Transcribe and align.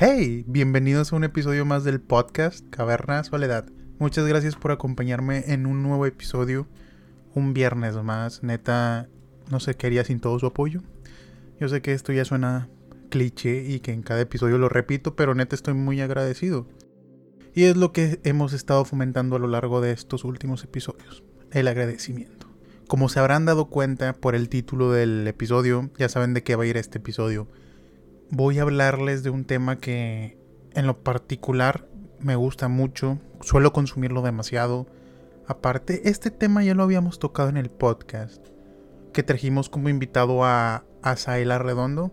Hey, 0.00 0.44
bienvenidos 0.46 1.12
a 1.12 1.16
un 1.16 1.24
episodio 1.24 1.66
más 1.66 1.82
del 1.82 2.00
podcast 2.00 2.64
Caverna 2.70 3.24
Soledad. 3.24 3.66
Muchas 3.98 4.28
gracias 4.28 4.54
por 4.54 4.70
acompañarme 4.70 5.42
en 5.48 5.66
un 5.66 5.82
nuevo 5.82 6.06
episodio, 6.06 6.68
un 7.34 7.52
viernes 7.52 7.96
más. 7.96 8.44
Neta, 8.44 9.08
no 9.50 9.58
sé 9.58 9.74
qué 9.74 9.88
haría 9.88 10.04
sin 10.04 10.20
todo 10.20 10.38
su 10.38 10.46
apoyo. 10.46 10.82
Yo 11.58 11.68
sé 11.68 11.82
que 11.82 11.94
esto 11.94 12.12
ya 12.12 12.24
suena 12.24 12.68
cliché 13.10 13.64
y 13.68 13.80
que 13.80 13.90
en 13.92 14.02
cada 14.02 14.20
episodio 14.20 14.56
lo 14.56 14.68
repito, 14.68 15.16
pero 15.16 15.34
neta 15.34 15.56
estoy 15.56 15.74
muy 15.74 16.00
agradecido. 16.00 16.68
Y 17.52 17.64
es 17.64 17.76
lo 17.76 17.90
que 17.90 18.20
hemos 18.22 18.52
estado 18.52 18.84
fomentando 18.84 19.34
a 19.34 19.40
lo 19.40 19.48
largo 19.48 19.80
de 19.80 19.90
estos 19.90 20.22
últimos 20.22 20.62
episodios, 20.62 21.24
el 21.50 21.66
agradecimiento. 21.66 22.46
Como 22.86 23.08
se 23.08 23.18
habrán 23.18 23.46
dado 23.46 23.64
cuenta 23.64 24.12
por 24.12 24.36
el 24.36 24.48
título 24.48 24.92
del 24.92 25.26
episodio, 25.26 25.90
ya 25.98 26.08
saben 26.08 26.34
de 26.34 26.44
qué 26.44 26.54
va 26.54 26.62
a 26.62 26.66
ir 26.68 26.76
este 26.76 26.98
episodio 26.98 27.48
voy 28.30 28.58
a 28.58 28.62
hablarles 28.62 29.22
de 29.22 29.30
un 29.30 29.44
tema 29.44 29.78
que 29.78 30.38
en 30.74 30.86
lo 30.86 31.02
particular 31.02 31.86
me 32.20 32.36
gusta 32.36 32.68
mucho, 32.68 33.18
suelo 33.40 33.72
consumirlo 33.72 34.22
demasiado. 34.22 34.86
Aparte, 35.46 36.08
este 36.08 36.30
tema 36.30 36.62
ya 36.62 36.74
lo 36.74 36.82
habíamos 36.82 37.18
tocado 37.18 37.48
en 37.48 37.56
el 37.56 37.70
podcast, 37.70 38.46
que 39.12 39.22
trajimos 39.22 39.70
como 39.70 39.88
invitado 39.88 40.44
a, 40.44 40.84
a 41.02 41.16
Saela 41.16 41.58
Redondo. 41.58 42.12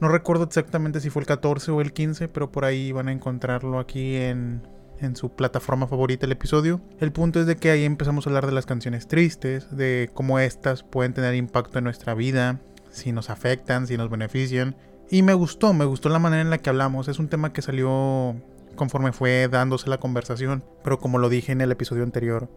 No 0.00 0.08
recuerdo 0.08 0.44
exactamente 0.44 1.00
si 1.00 1.10
fue 1.10 1.22
el 1.22 1.26
14 1.26 1.70
o 1.70 1.80
el 1.80 1.92
15, 1.92 2.28
pero 2.28 2.50
por 2.50 2.64
ahí 2.64 2.92
van 2.92 3.08
a 3.08 3.12
encontrarlo 3.12 3.78
aquí 3.78 4.16
en, 4.16 4.66
en 5.00 5.16
su 5.16 5.30
plataforma 5.30 5.86
favorita 5.86 6.26
el 6.26 6.32
episodio. 6.32 6.80
El 7.00 7.12
punto 7.12 7.40
es 7.40 7.46
de 7.46 7.56
que 7.56 7.70
ahí 7.70 7.84
empezamos 7.84 8.26
a 8.26 8.30
hablar 8.30 8.46
de 8.46 8.52
las 8.52 8.66
canciones 8.66 9.06
tristes, 9.08 9.76
de 9.76 10.10
cómo 10.14 10.38
estas 10.38 10.82
pueden 10.82 11.14
tener 11.14 11.34
impacto 11.34 11.78
en 11.78 11.84
nuestra 11.84 12.14
vida, 12.14 12.60
si 12.90 13.12
nos 13.12 13.30
afectan, 13.30 13.86
si 13.86 13.96
nos 13.96 14.10
benefician 14.10 14.76
y 15.10 15.22
me 15.22 15.34
gustó, 15.34 15.72
me 15.72 15.84
gustó 15.84 16.08
la 16.08 16.18
manera 16.18 16.42
en 16.42 16.50
la 16.50 16.58
que 16.58 16.70
hablamos. 16.70 17.08
Es 17.08 17.18
un 17.18 17.28
tema 17.28 17.52
que 17.52 17.62
salió 17.62 18.36
conforme 18.76 19.12
fue 19.12 19.48
dándose 19.48 19.88
la 19.88 19.98
conversación. 19.98 20.64
Pero 20.84 20.98
como 20.98 21.18
lo 21.18 21.28
dije 21.28 21.52
en 21.52 21.60
el 21.60 21.72
episodio 21.72 22.02
anterior, 22.02 22.50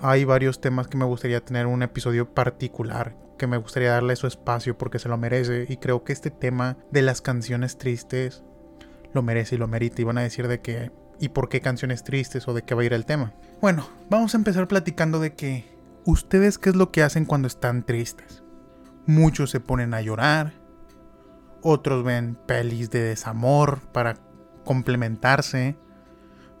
hay 0.00 0.24
varios 0.24 0.60
temas 0.60 0.88
que 0.88 0.98
me 0.98 1.04
gustaría 1.04 1.44
tener 1.44 1.66
un 1.66 1.82
episodio 1.82 2.32
particular. 2.32 3.16
Que 3.38 3.46
me 3.46 3.56
gustaría 3.56 3.90
darle 3.90 4.16
su 4.16 4.26
espacio 4.26 4.78
porque 4.78 4.98
se 4.98 5.08
lo 5.08 5.16
merece. 5.16 5.66
Y 5.68 5.76
creo 5.76 6.04
que 6.04 6.12
este 6.12 6.30
tema 6.30 6.76
de 6.90 7.02
las 7.02 7.20
canciones 7.20 7.78
tristes 7.78 8.42
lo 9.12 9.22
merece 9.22 9.54
y 9.54 9.58
lo 9.58 9.68
merita. 9.68 10.02
Y 10.02 10.04
van 10.04 10.18
a 10.18 10.22
decir 10.22 10.48
de 10.48 10.60
qué 10.60 10.90
y 11.18 11.30
por 11.30 11.48
qué 11.48 11.60
canciones 11.60 12.04
tristes 12.04 12.46
o 12.48 12.54
de 12.54 12.62
qué 12.62 12.74
va 12.74 12.82
a 12.82 12.84
ir 12.84 12.92
el 12.92 13.06
tema. 13.06 13.32
Bueno, 13.60 13.88
vamos 14.10 14.34
a 14.34 14.38
empezar 14.38 14.68
platicando 14.68 15.18
de 15.18 15.34
que 15.34 15.64
ustedes 16.04 16.58
qué 16.58 16.70
es 16.70 16.76
lo 16.76 16.90
que 16.90 17.02
hacen 17.02 17.24
cuando 17.24 17.48
están 17.48 17.84
tristes. 17.84 18.42
Muchos 19.06 19.50
se 19.50 19.60
ponen 19.60 19.94
a 19.94 20.00
llorar, 20.00 20.52
otros 21.68 22.04
ven 22.04 22.38
pelis 22.46 22.90
de 22.90 23.00
desamor 23.00 23.80
para 23.92 24.18
complementarse, 24.64 25.76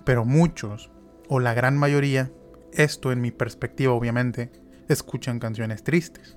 pero 0.04 0.24
muchos, 0.24 0.90
o 1.28 1.38
la 1.38 1.54
gran 1.54 1.76
mayoría, 1.76 2.32
esto 2.72 3.12
en 3.12 3.20
mi 3.20 3.30
perspectiva 3.30 3.92
obviamente, 3.92 4.50
escuchan 4.88 5.38
canciones 5.38 5.84
tristes. 5.84 6.36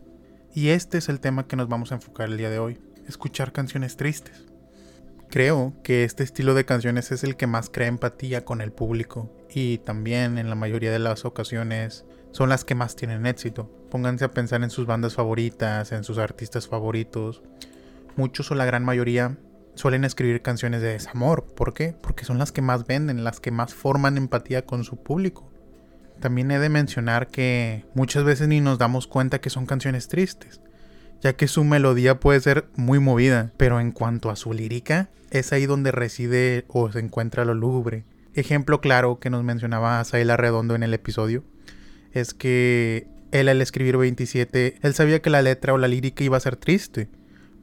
Y 0.54 0.70
este 0.70 1.00
es 1.00 1.10
el 1.10 1.20
tema 1.20 1.48
que 1.48 1.56
nos 1.56 1.68
vamos 1.68 1.92
a 1.92 1.96
enfocar 1.96 2.30
el 2.30 2.38
día 2.38 2.52
de 2.52 2.60
hoy, 2.60 2.80
escuchar 3.08 3.52
canciones 3.52 3.98
tristes. 3.98 4.46
Creo 5.32 5.74
que 5.84 6.04
este 6.04 6.24
estilo 6.24 6.54
de 6.54 6.66
canciones 6.66 7.12
es 7.12 7.24
el 7.24 7.38
que 7.38 7.48
más 7.48 7.72
crea 7.72 7.88
empatía 7.88 8.46
con 8.46 8.62
el 8.62 8.72
público 8.72 9.36
y 9.50 9.80
también 9.80 10.38
en 10.38 10.48
la 10.48 10.56
mayoría 10.56 10.92
de 10.92 11.00
las 11.00 11.26
ocasiones 11.26 12.06
son 12.32 12.50
las 12.50 12.66
que 12.66 12.76
más 12.76 12.96
tienen 12.96 13.26
éxito. 13.26 13.68
Pónganse 13.90 14.26
a 14.26 14.32
pensar 14.32 14.62
en 14.62 14.70
sus 14.70 14.86
bandas 14.86 15.16
favoritas, 15.16 15.92
en 15.92 16.04
sus 16.04 16.20
artistas 16.20 16.68
favoritos 16.68 17.42
muchos 18.20 18.52
o 18.52 18.56
la 18.56 18.66
gran 18.66 18.84
mayoría 18.84 19.38
suelen 19.76 20.04
escribir 20.04 20.42
canciones 20.42 20.82
de 20.82 20.90
desamor. 20.90 21.46
¿Por 21.56 21.74
qué? 21.74 21.96
Porque 22.02 22.26
son 22.26 22.38
las 22.38 22.52
que 22.52 22.62
más 22.62 22.86
venden, 22.86 23.24
las 23.24 23.40
que 23.40 23.50
más 23.50 23.74
forman 23.74 24.18
empatía 24.18 24.66
con 24.66 24.84
su 24.84 25.02
público. 25.02 25.50
También 26.20 26.52
he 26.52 26.60
de 26.60 26.68
mencionar 26.68 27.28
que 27.28 27.86
muchas 27.96 28.26
veces 28.26 28.50
ni 28.50 28.60
nos 28.60 28.78
damos 28.78 29.08
cuenta 29.08 29.40
que 29.40 29.50
son 29.50 29.66
canciones 29.66 30.10
tristes, 30.10 30.60
ya 31.22 31.32
que 31.32 31.48
su 31.48 31.64
melodía 31.64 32.20
puede 32.20 32.42
ser 32.42 32.68
muy 32.76 33.00
movida, 33.00 33.54
pero 33.56 33.80
en 33.80 33.94
cuanto 33.94 34.30
a 34.30 34.36
su 34.36 34.52
lírica, 34.52 35.10
es 35.32 35.54
ahí 35.54 35.66
donde 35.66 35.94
reside 35.94 36.66
o 36.68 36.92
se 36.92 37.00
encuentra 37.00 37.46
lo 37.46 37.54
lúgubre. 37.54 38.04
Ejemplo 38.34 38.82
claro 38.82 39.20
que 39.20 39.30
nos 39.30 39.46
mencionaba 39.46 40.04
Saila 40.04 40.36
Redondo 40.36 40.76
en 40.76 40.84
el 40.84 40.94
episodio 40.94 41.46
es 42.12 42.34
que 42.34 43.08
él 43.32 43.48
al 43.48 43.62
escribir 43.62 43.96
27, 43.96 44.76
él 44.82 44.94
sabía 44.94 45.22
que 45.22 45.30
la 45.30 45.42
letra 45.42 45.74
o 45.74 45.78
la 45.78 45.88
lírica 45.88 46.26
iba 46.26 46.36
a 46.36 46.42
ser 46.42 46.58
triste, 46.58 47.08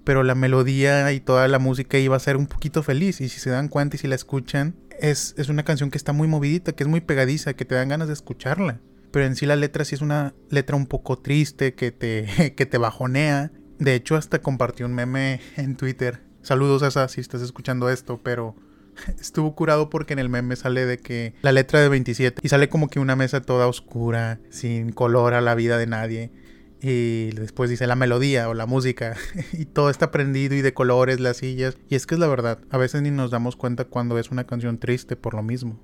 pero 0.06 0.22
la 0.22 0.36
melodía 0.36 1.12
y 1.12 1.18
toda 1.18 1.48
la 1.48 1.58
música 1.58 1.98
iba 1.98 2.14
a 2.14 2.20
ser 2.20 2.36
un 2.36 2.46
poquito 2.46 2.84
feliz. 2.84 3.20
Y 3.20 3.28
si 3.28 3.40
se 3.40 3.50
dan 3.50 3.66
cuenta 3.66 3.96
y 3.96 3.98
si 3.98 4.06
la 4.06 4.14
escuchan, 4.14 4.76
es, 5.00 5.34
es 5.36 5.48
una 5.48 5.64
canción 5.64 5.90
que 5.90 5.98
está 5.98 6.12
muy 6.12 6.28
movidita, 6.28 6.70
que 6.70 6.84
es 6.84 6.88
muy 6.88 7.00
pegadiza, 7.00 7.54
que 7.54 7.64
te 7.64 7.74
dan 7.74 7.88
ganas 7.88 8.06
de 8.06 8.14
escucharla. 8.14 8.78
Pero 9.10 9.26
en 9.26 9.34
sí 9.34 9.46
la 9.46 9.56
letra 9.56 9.84
sí 9.84 9.96
es 9.96 10.02
una 10.02 10.32
letra 10.48 10.76
un 10.76 10.86
poco 10.86 11.18
triste, 11.18 11.74
que 11.74 11.90
te, 11.90 12.54
que 12.56 12.66
te 12.66 12.78
bajonea. 12.78 13.50
De 13.80 13.96
hecho, 13.96 14.14
hasta 14.14 14.38
compartí 14.38 14.84
un 14.84 14.94
meme 14.94 15.40
en 15.56 15.74
Twitter. 15.74 16.20
Saludos 16.40 16.84
a 16.96 17.08
si 17.08 17.20
estás 17.20 17.42
escuchando 17.42 17.90
esto, 17.90 18.20
pero 18.22 18.54
estuvo 19.20 19.56
curado 19.56 19.90
porque 19.90 20.12
en 20.12 20.20
el 20.20 20.28
meme 20.28 20.54
sale 20.54 20.86
de 20.86 20.98
que 20.98 21.34
la 21.42 21.50
letra 21.50 21.80
de 21.80 21.88
27 21.88 22.42
y 22.44 22.48
sale 22.48 22.68
como 22.68 22.86
que 22.86 23.00
una 23.00 23.16
mesa 23.16 23.42
toda 23.42 23.66
oscura, 23.66 24.38
sin 24.50 24.92
color 24.92 25.34
a 25.34 25.40
la 25.40 25.56
vida 25.56 25.78
de 25.78 25.88
nadie 25.88 26.45
y 26.80 27.30
después 27.30 27.70
dice 27.70 27.86
la 27.86 27.96
melodía 27.96 28.48
o 28.48 28.54
la 28.54 28.66
música 28.66 29.16
y 29.52 29.64
todo 29.64 29.90
está 29.90 30.10
prendido 30.10 30.54
y 30.54 30.62
de 30.62 30.74
colores 30.74 31.20
las 31.20 31.38
sillas. 31.38 31.76
Y 31.88 31.94
es 31.94 32.06
que 32.06 32.14
es 32.14 32.20
la 32.20 32.28
verdad 32.28 32.58
a 32.70 32.78
veces 32.78 33.02
ni 33.02 33.10
nos 33.10 33.30
damos 33.30 33.56
cuenta 33.56 33.84
cuando 33.84 34.18
es 34.18 34.30
una 34.30 34.44
canción 34.44 34.78
triste 34.78 35.16
por 35.16 35.34
lo 35.34 35.42
mismo. 35.42 35.80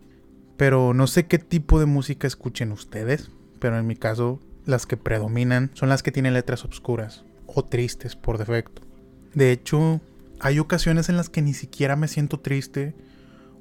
Pero 0.56 0.94
no 0.94 1.06
sé 1.06 1.26
qué 1.26 1.38
tipo 1.38 1.80
de 1.80 1.86
música 1.86 2.26
escuchen 2.26 2.72
ustedes 2.72 3.30
pero 3.62 3.78
en 3.78 3.86
mi 3.86 3.94
caso 3.94 4.40
las 4.66 4.86
que 4.86 4.96
predominan 4.96 5.70
son 5.74 5.88
las 5.88 6.02
que 6.02 6.10
tienen 6.10 6.34
letras 6.34 6.64
oscuras 6.64 7.24
o 7.46 7.64
tristes 7.64 8.16
por 8.16 8.36
defecto. 8.36 8.82
De 9.34 9.52
hecho 9.52 10.00
hay 10.40 10.58
ocasiones 10.58 11.08
en 11.08 11.16
las 11.16 11.28
que 11.28 11.42
ni 11.42 11.54
siquiera 11.54 11.94
me 11.94 12.08
siento 12.08 12.40
triste 12.40 12.96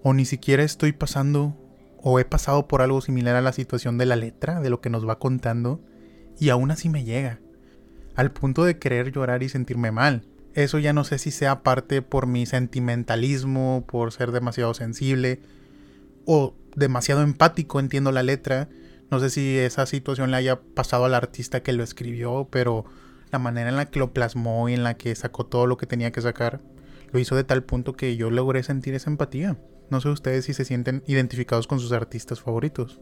o 0.02 0.16
ni 0.16 0.26
siquiera 0.26 0.64
estoy 0.64 0.92
pasando 0.92 1.56
o 2.02 2.20
he 2.20 2.26
pasado 2.26 2.68
por 2.68 2.82
algo 2.82 3.00
similar 3.00 3.36
a 3.36 3.42
la 3.42 3.54
situación 3.54 4.00
de 4.00 4.08
la 4.08 4.16
letra 4.16 4.60
de 4.60 4.72
lo 4.72 4.82
que 4.82 4.90
nos 4.90 5.08
va 5.08 5.20
contando 5.20 5.80
y 6.40 6.50
aún 6.50 6.72
así 6.72 6.90
me 6.90 7.04
llega, 7.04 7.40
al 8.16 8.32
punto 8.32 8.64
de 8.64 8.78
querer 8.78 9.12
llorar 9.12 9.44
y 9.44 9.50
sentirme 9.50 9.92
mal. 9.92 10.24
Eso 10.54 10.80
ya 10.80 10.92
no 10.92 11.04
sé 11.04 11.18
si 11.18 11.32
sea 11.32 11.64
parte 11.64 12.02
por 12.02 12.28
mi 12.28 12.46
sentimentalismo, 12.46 13.86
por 13.88 14.12
ser 14.12 14.32
demasiado 14.32 14.74
sensible 14.74 15.40
o 16.26 16.56
demasiado 16.76 17.22
empático, 17.22 17.80
entiendo 17.80 18.12
la 18.12 18.24
letra. 18.24 18.68
No 19.10 19.20
sé 19.20 19.30
si 19.30 19.58
esa 19.58 19.86
situación 19.86 20.32
le 20.32 20.38
haya 20.38 20.60
pasado 20.62 21.06
al 21.06 21.14
artista 21.14 21.64
que 21.64 21.74
lo 21.74 21.84
escribió, 21.84 22.48
pero 22.52 22.86
la 23.32 23.40
manera 23.40 23.70
en 23.70 23.78
la 23.78 23.90
que 23.90 24.00
lo 24.00 24.14
plasmó 24.14 24.68
y 24.68 24.74
en 24.74 24.84
la 24.84 24.96
que 24.96 25.16
sacó 25.16 25.46
todo 25.46 25.68
lo 25.68 25.78
que 25.78 25.86
tenía 25.86 26.12
que 26.12 26.22
sacar, 26.22 26.62
lo 27.12 27.20
hizo 27.20 27.36
de 27.36 27.44
tal 27.46 27.64
punto 27.64 27.94
que 27.94 28.18
yo 28.18 28.30
logré 28.30 28.64
sentir 28.64 28.94
esa 28.94 29.10
empatía. 29.10 29.58
No 29.90 30.02
sé 30.02 30.10
ustedes 30.10 30.46
si 30.46 30.54
se 30.54 30.66
sienten 30.66 31.04
identificados 31.08 31.68
con 31.68 31.80
sus 31.80 31.92
artistas 31.92 32.42
favoritos 32.42 33.00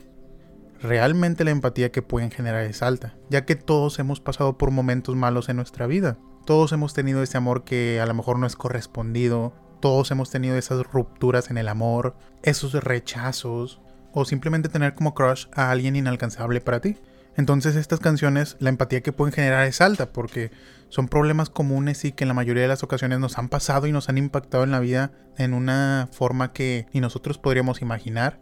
realmente 0.82 1.44
la 1.44 1.52
empatía 1.52 1.92
que 1.92 2.02
pueden 2.02 2.32
generar 2.32 2.64
es 2.64 2.82
alta, 2.82 3.16
ya 3.30 3.46
que 3.46 3.56
todos 3.56 4.00
hemos 4.00 4.20
pasado 4.20 4.58
por 4.58 4.72
momentos 4.72 5.16
malos 5.16 5.50
en 5.50 5.58
nuestra 5.58 5.88
vida. 5.88 6.18
Todos 6.46 6.72
hemos 6.72 6.94
tenido 6.94 7.22
ese 7.22 7.38
amor 7.38 7.64
que 7.64 8.00
a 8.02 8.06
lo 8.06 8.14
mejor 8.14 8.40
no 8.40 8.48
es 8.48 8.56
correspondido, 8.56 9.54
todos 9.82 10.12
hemos 10.12 10.32
tenido 10.32 10.58
esas 10.58 10.86
rupturas 10.86 11.50
en 11.52 11.58
el 11.58 11.68
amor, 11.68 12.16
esos 12.44 12.74
rechazos, 12.74 13.82
o 14.14 14.26
simplemente 14.26 14.70
tener 14.70 14.96
como 14.96 15.14
crush 15.14 15.46
a 15.54 15.72
alguien 15.72 15.96
inalcanzable 15.96 16.62
para 16.62 16.80
ti. 16.80 16.98
Entonces 17.36 17.76
estas 17.76 18.00
canciones, 18.00 18.58
la 18.60 18.70
empatía 18.70 19.02
que 19.02 19.14
pueden 19.14 19.34
generar 19.34 19.66
es 19.66 19.82
alta 19.82 20.12
porque 20.12 20.52
son 20.90 21.08
problemas 21.08 21.50
comunes 21.50 22.04
y 22.04 22.12
que 22.12 22.24
en 22.24 22.30
la 22.30 22.34
mayoría 22.34 22.64
de 22.64 22.68
las 22.68 22.84
ocasiones 22.84 23.20
nos 23.20 23.38
han 23.38 23.50
pasado 23.50 23.88
y 23.88 23.92
nos 23.92 24.10
han 24.10 24.18
impactado 24.18 24.64
en 24.64 24.72
la 24.72 24.80
vida 24.80 25.12
en 25.38 25.54
una 25.54 26.10
forma 26.12 26.52
que 26.52 26.88
ni 26.92 27.00
nosotros 27.00 27.38
podríamos 27.38 27.82
imaginar 27.82 28.42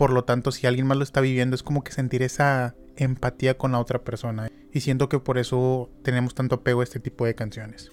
por 0.00 0.14
lo 0.14 0.24
tanto, 0.24 0.50
si 0.50 0.66
alguien 0.66 0.86
más 0.86 0.96
lo 0.96 1.04
está 1.04 1.20
viviendo, 1.20 1.54
es 1.54 1.62
como 1.62 1.84
que 1.84 1.92
sentir 1.92 2.22
esa 2.22 2.74
empatía 2.96 3.58
con 3.58 3.72
la 3.72 3.78
otra 3.78 4.02
persona. 4.02 4.50
Y 4.72 4.80
siento 4.80 5.10
que 5.10 5.18
por 5.18 5.36
eso 5.36 5.90
tenemos 6.02 6.34
tanto 6.34 6.54
apego 6.54 6.80
a 6.80 6.84
este 6.84 7.00
tipo 7.00 7.26
de 7.26 7.34
canciones. 7.34 7.92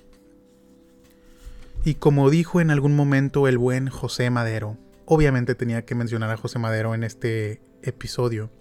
Y 1.84 1.96
como 1.96 2.30
dijo 2.30 2.62
en 2.62 2.72
algún 2.72 2.96
momento 2.96 3.46
el 3.50 3.58
buen 3.58 3.90
José 3.90 4.30
Madero, 4.30 4.78
obviamente 5.04 5.54
tenía 5.54 5.84
que 5.84 5.96
mencionar 5.96 6.30
a 6.30 6.38
José 6.38 6.60
Madero 6.60 6.96
en 6.96 7.04
este 7.04 7.60
episodio, 7.82 8.52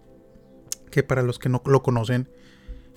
que 0.90 1.04
para 1.04 1.22
los 1.22 1.38
que 1.38 1.48
no 1.48 1.62
lo 1.66 1.84
conocen, 1.84 2.28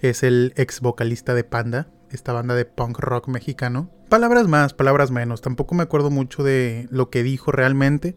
es 0.02 0.24
el 0.24 0.54
ex 0.56 0.82
vocalista 0.82 1.36
de 1.36 1.44
Panda, 1.44 1.92
esta 2.10 2.34
banda 2.34 2.56
de 2.56 2.66
punk 2.66 2.98
rock 2.98 3.28
mexicano. 3.28 3.92
Palabras 4.10 4.48
más, 4.48 4.74
palabras 4.74 5.12
menos, 5.12 5.42
tampoco 5.42 5.76
me 5.76 5.84
acuerdo 5.84 6.10
mucho 6.10 6.42
de 6.42 6.88
lo 6.90 7.12
que 7.12 7.22
dijo 7.22 7.52
realmente. 7.52 8.16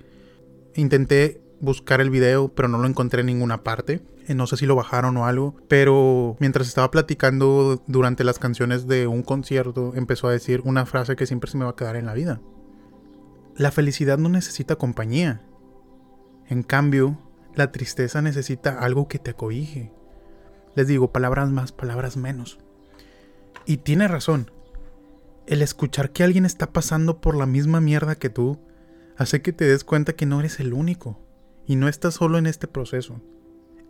Intenté 0.75 1.42
buscar 1.63 2.01
el 2.01 2.11
video, 2.11 2.49
pero 2.49 2.67
no 2.69 2.77
lo 2.77 2.89
encontré 2.89 3.21
en 3.21 3.27
ninguna 3.27 3.63
parte. 3.63 4.03
Eh, 4.27 4.35
no 4.35 4.47
sé 4.47 4.57
si 4.57 4.67
lo 4.67 4.75
bajaron 4.75 5.17
o 5.17 5.27
algo, 5.27 5.57
pero 5.69 6.37
mientras 6.41 6.67
estaba 6.67 6.91
platicando 6.91 7.83
durante 7.87 8.25
las 8.25 8.41
canciones 8.41 8.89
de 8.89 9.07
un 9.07 9.23
concierto, 9.23 9.93
empezó 9.95 10.29
a 10.29 10.33
decir 10.33 10.61
una 10.65 10.85
frase 10.87 11.17
que 11.17 11.25
siempre 11.25 11.51
se 11.51 11.57
me 11.57 11.65
va 11.65 11.71
a 11.71 11.77
quedar 11.77 11.97
en 11.97 12.07
la 12.07 12.15
vida. 12.15 12.41
La 13.57 13.71
felicidad 13.71 14.19
no 14.19 14.29
necesita 14.29 14.77
compañía. 14.77 15.41
En 16.49 16.65
cambio, 16.65 17.19
la 17.55 17.71
tristeza 17.71 18.21
necesita 18.23 18.81
algo 18.81 19.07
que 19.07 19.21
te 19.21 19.31
acobije. 19.31 19.93
Les 20.75 20.89
digo, 20.89 21.13
palabras 21.13 21.49
más, 21.51 21.71
palabras 21.71 22.17
menos. 22.17 22.59
Y 23.67 23.79
tiene 23.79 24.09
razón. 24.09 24.51
El 25.47 25.63
escuchar 25.63 26.11
que 26.11 26.25
alguien 26.25 26.45
está 26.45 26.73
pasando 26.73 27.21
por 27.21 27.37
la 27.37 27.47
misma 27.47 27.81
mierda 27.81 28.17
que 28.17 28.31
tú 28.31 28.59
hace 29.17 29.43
que 29.43 29.53
te 29.53 29.65
des 29.65 29.85
cuenta 29.85 30.15
que 30.15 30.27
no 30.27 30.41
eres 30.41 30.59
el 30.59 30.73
único 30.73 31.21
y 31.67 31.77
no 31.77 31.89
estás 31.89 32.15
solo 32.15 32.39
en 32.39 32.47
este 32.47 32.67
proceso. 32.67 33.21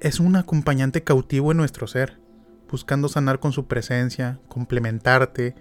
Es 0.00 0.20
un 0.20 0.36
acompañante 0.36 1.02
cautivo 1.02 1.52
en 1.52 1.58
nuestro 1.58 1.86
ser, 1.86 2.18
buscando 2.70 3.08
sanar 3.08 3.40
con 3.40 3.52
su 3.52 3.66
presencia, 3.66 4.40
complementarte, 4.48 5.54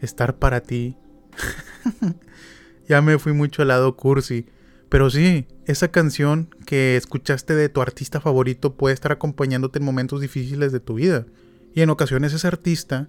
estar 0.00 0.38
para 0.38 0.62
ti. 0.62 0.96
ya 2.88 3.02
me 3.02 3.18
fui 3.18 3.32
mucho 3.32 3.62
al 3.62 3.68
lado 3.68 3.96
cursi, 3.96 4.46
pero 4.88 5.08
sí, 5.08 5.46
esa 5.66 5.88
canción 5.88 6.54
que 6.66 6.96
escuchaste 6.96 7.54
de 7.54 7.68
tu 7.68 7.80
artista 7.80 8.20
favorito 8.20 8.74
puede 8.76 8.94
estar 8.94 9.12
acompañándote 9.12 9.78
en 9.78 9.84
momentos 9.84 10.20
difíciles 10.20 10.72
de 10.72 10.80
tu 10.80 10.94
vida. 10.94 11.26
Y 11.74 11.80
en 11.80 11.90
ocasiones 11.90 12.34
ese 12.34 12.46
artista, 12.46 13.08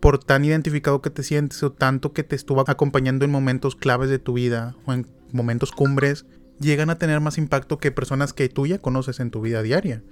por 0.00 0.18
tan 0.18 0.44
identificado 0.44 1.00
que 1.00 1.10
te 1.10 1.22
sientes 1.22 1.62
o 1.62 1.70
tanto 1.70 2.12
que 2.12 2.24
te 2.24 2.34
estuvo 2.34 2.60
acompañando 2.68 3.24
en 3.24 3.30
momentos 3.30 3.76
claves 3.76 4.10
de 4.10 4.18
tu 4.18 4.32
vida 4.32 4.74
o 4.84 4.92
en 4.92 5.06
momentos 5.30 5.70
cumbres, 5.70 6.26
llegan 6.62 6.90
a 6.90 6.98
tener 6.98 7.20
más 7.20 7.38
impacto 7.38 7.78
que 7.78 7.92
personas 7.92 8.32
que 8.32 8.48
tú 8.48 8.66
ya 8.66 8.78
conoces 8.78 9.20
en 9.20 9.30
tu 9.30 9.40
vida 9.40 9.62
diaria. 9.62 10.02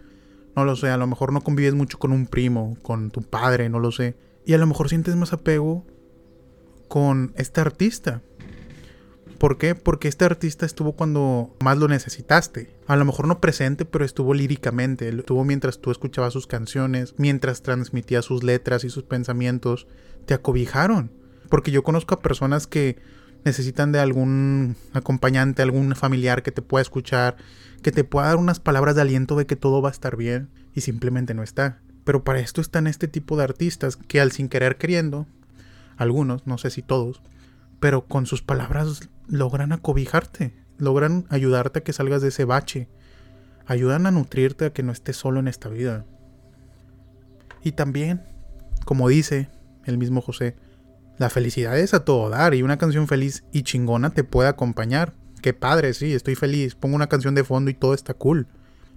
No 0.57 0.65
lo 0.65 0.77
sé, 0.77 0.91
a 0.91 0.97
lo 0.97 1.07
mejor 1.07 1.33
no 1.33 1.43
convives 1.43 1.75
mucho 1.75 1.99
con 1.99 2.13
un 2.13 2.27
primo, 2.27 2.77
con 2.83 3.11
tu 3.11 3.23
padre, 3.23 3.69
no 3.69 3.79
lo 3.79 3.93
sé. 3.93 4.17
Y 4.45 4.55
a 4.55 4.59
lo 4.59 4.67
mejor 4.67 4.89
sientes 4.89 5.17
más 5.17 5.33
apego 5.33 5.87
con 6.89 7.33
este 7.37 7.61
artista. 7.61 8.23
¿Por 9.39 9.57
qué? 9.57 9.75
Porque 9.75 10.09
este 10.09 10.27
artista 10.27 10.67
estuvo 10.67 10.93
cuando 10.93 11.57
más 11.65 11.79
lo 11.79 11.89
necesitaste. 11.89 12.77
A 12.87 12.97
lo 12.97 13.07
mejor 13.07 13.27
no 13.27 13.41
presente, 13.41 13.87
pero 13.87 14.05
estuvo 14.05 14.35
líricamente. 14.35 15.09
Estuvo 15.09 15.45
mientras 15.45 15.79
tú 15.79 15.91
escuchabas 15.91 16.35
sus 16.35 16.47
canciones, 16.47 17.15
mientras 17.17 17.63
transmitía 17.63 18.21
sus 18.21 18.43
letras 18.43 18.85
y 18.85 18.91
sus 18.91 19.05
pensamientos. 19.05 19.87
Te 20.27 20.35
acobijaron. 20.35 21.11
Porque 21.49 21.71
yo 21.71 21.83
conozco 21.83 22.15
a 22.15 22.21
personas 22.21 22.67
que 22.67 22.99
necesitan 23.45 23.93
de 23.93 24.01
algún 24.01 24.77
acompañante, 24.93 25.63
algún 25.63 25.95
familiar 25.95 26.43
que 26.43 26.53
te 26.53 26.63
pueda 26.63 26.83
escuchar, 26.83 27.37
que 27.83 27.93
te 27.93 28.05
pueda 28.05 28.29
dar 28.29 28.37
unas 28.37 28.61
palabras 28.61 28.95
de 28.95 29.03
aliento 29.03 29.37
de 29.37 29.47
que 29.47 29.57
todo 29.57 29.83
va 29.83 29.89
a 29.89 29.93
estar 29.93 30.17
bien 30.17 30.51
y 30.75 30.83
simplemente 30.83 31.35
no 31.35 31.43
está. 31.43 31.81
Pero 32.05 32.25
para 32.25 32.41
esto 32.41 32.61
están 32.61 32.87
este 32.87 33.09
tipo 33.09 33.37
de 33.37 33.45
artistas 33.45 33.97
que 33.97 34.21
al 34.21 34.33
sin 34.33 34.49
querer 34.49 34.77
queriendo, 34.77 35.27
algunos, 35.97 36.47
no 36.47 36.59
sé 36.59 36.71
si 36.71 36.83
todos, 36.83 37.23
pero 37.79 38.07
con 38.07 38.27
sus 38.27 38.43
palabras 38.43 39.09
logran 39.27 39.73
acobijarte, 39.73 40.53
logran 40.79 41.27
ayudarte 41.29 41.81
a 41.81 41.83
que 41.83 41.93
salgas 41.93 42.23
de 42.23 42.29
ese 42.29 42.45
bache, 42.45 42.89
ayudan 43.67 44.07
a 44.07 44.11
nutrirte 44.11 44.67
a 44.67 44.73
que 44.73 44.83
no 44.83 44.93
estés 44.93 45.17
solo 45.17 45.41
en 45.41 45.49
esta 45.49 45.69
vida. 45.69 46.05
Y 47.63 47.73
también, 47.73 48.23
como 48.85 49.09
dice 49.09 49.51
el 49.85 49.99
mismo 49.99 50.21
José, 50.21 50.57
la 51.21 51.29
felicidad 51.29 51.79
es 51.79 51.93
a 51.93 52.07
todo 52.07 52.31
dar 52.31 52.55
y 52.55 52.63
una 52.63 52.79
canción 52.79 53.07
feliz 53.07 53.45
y 53.53 53.63
chingona 53.63 54.09
te 54.09 54.25
puede 54.25 54.49
acompañar. 54.49 55.13
Qué 55.43 55.53
padre, 55.53 55.93
sí, 55.93 56.15
estoy 56.15 56.35
feliz, 56.35 56.75
pongo 56.75 56.97
una 56.97 57.11
canción 57.11 57.35
de 57.35 57.45
fondo 57.45 57.71
y 57.71 57.75
todo 57.75 57.93
está 57.93 58.15
cool. 58.15 58.49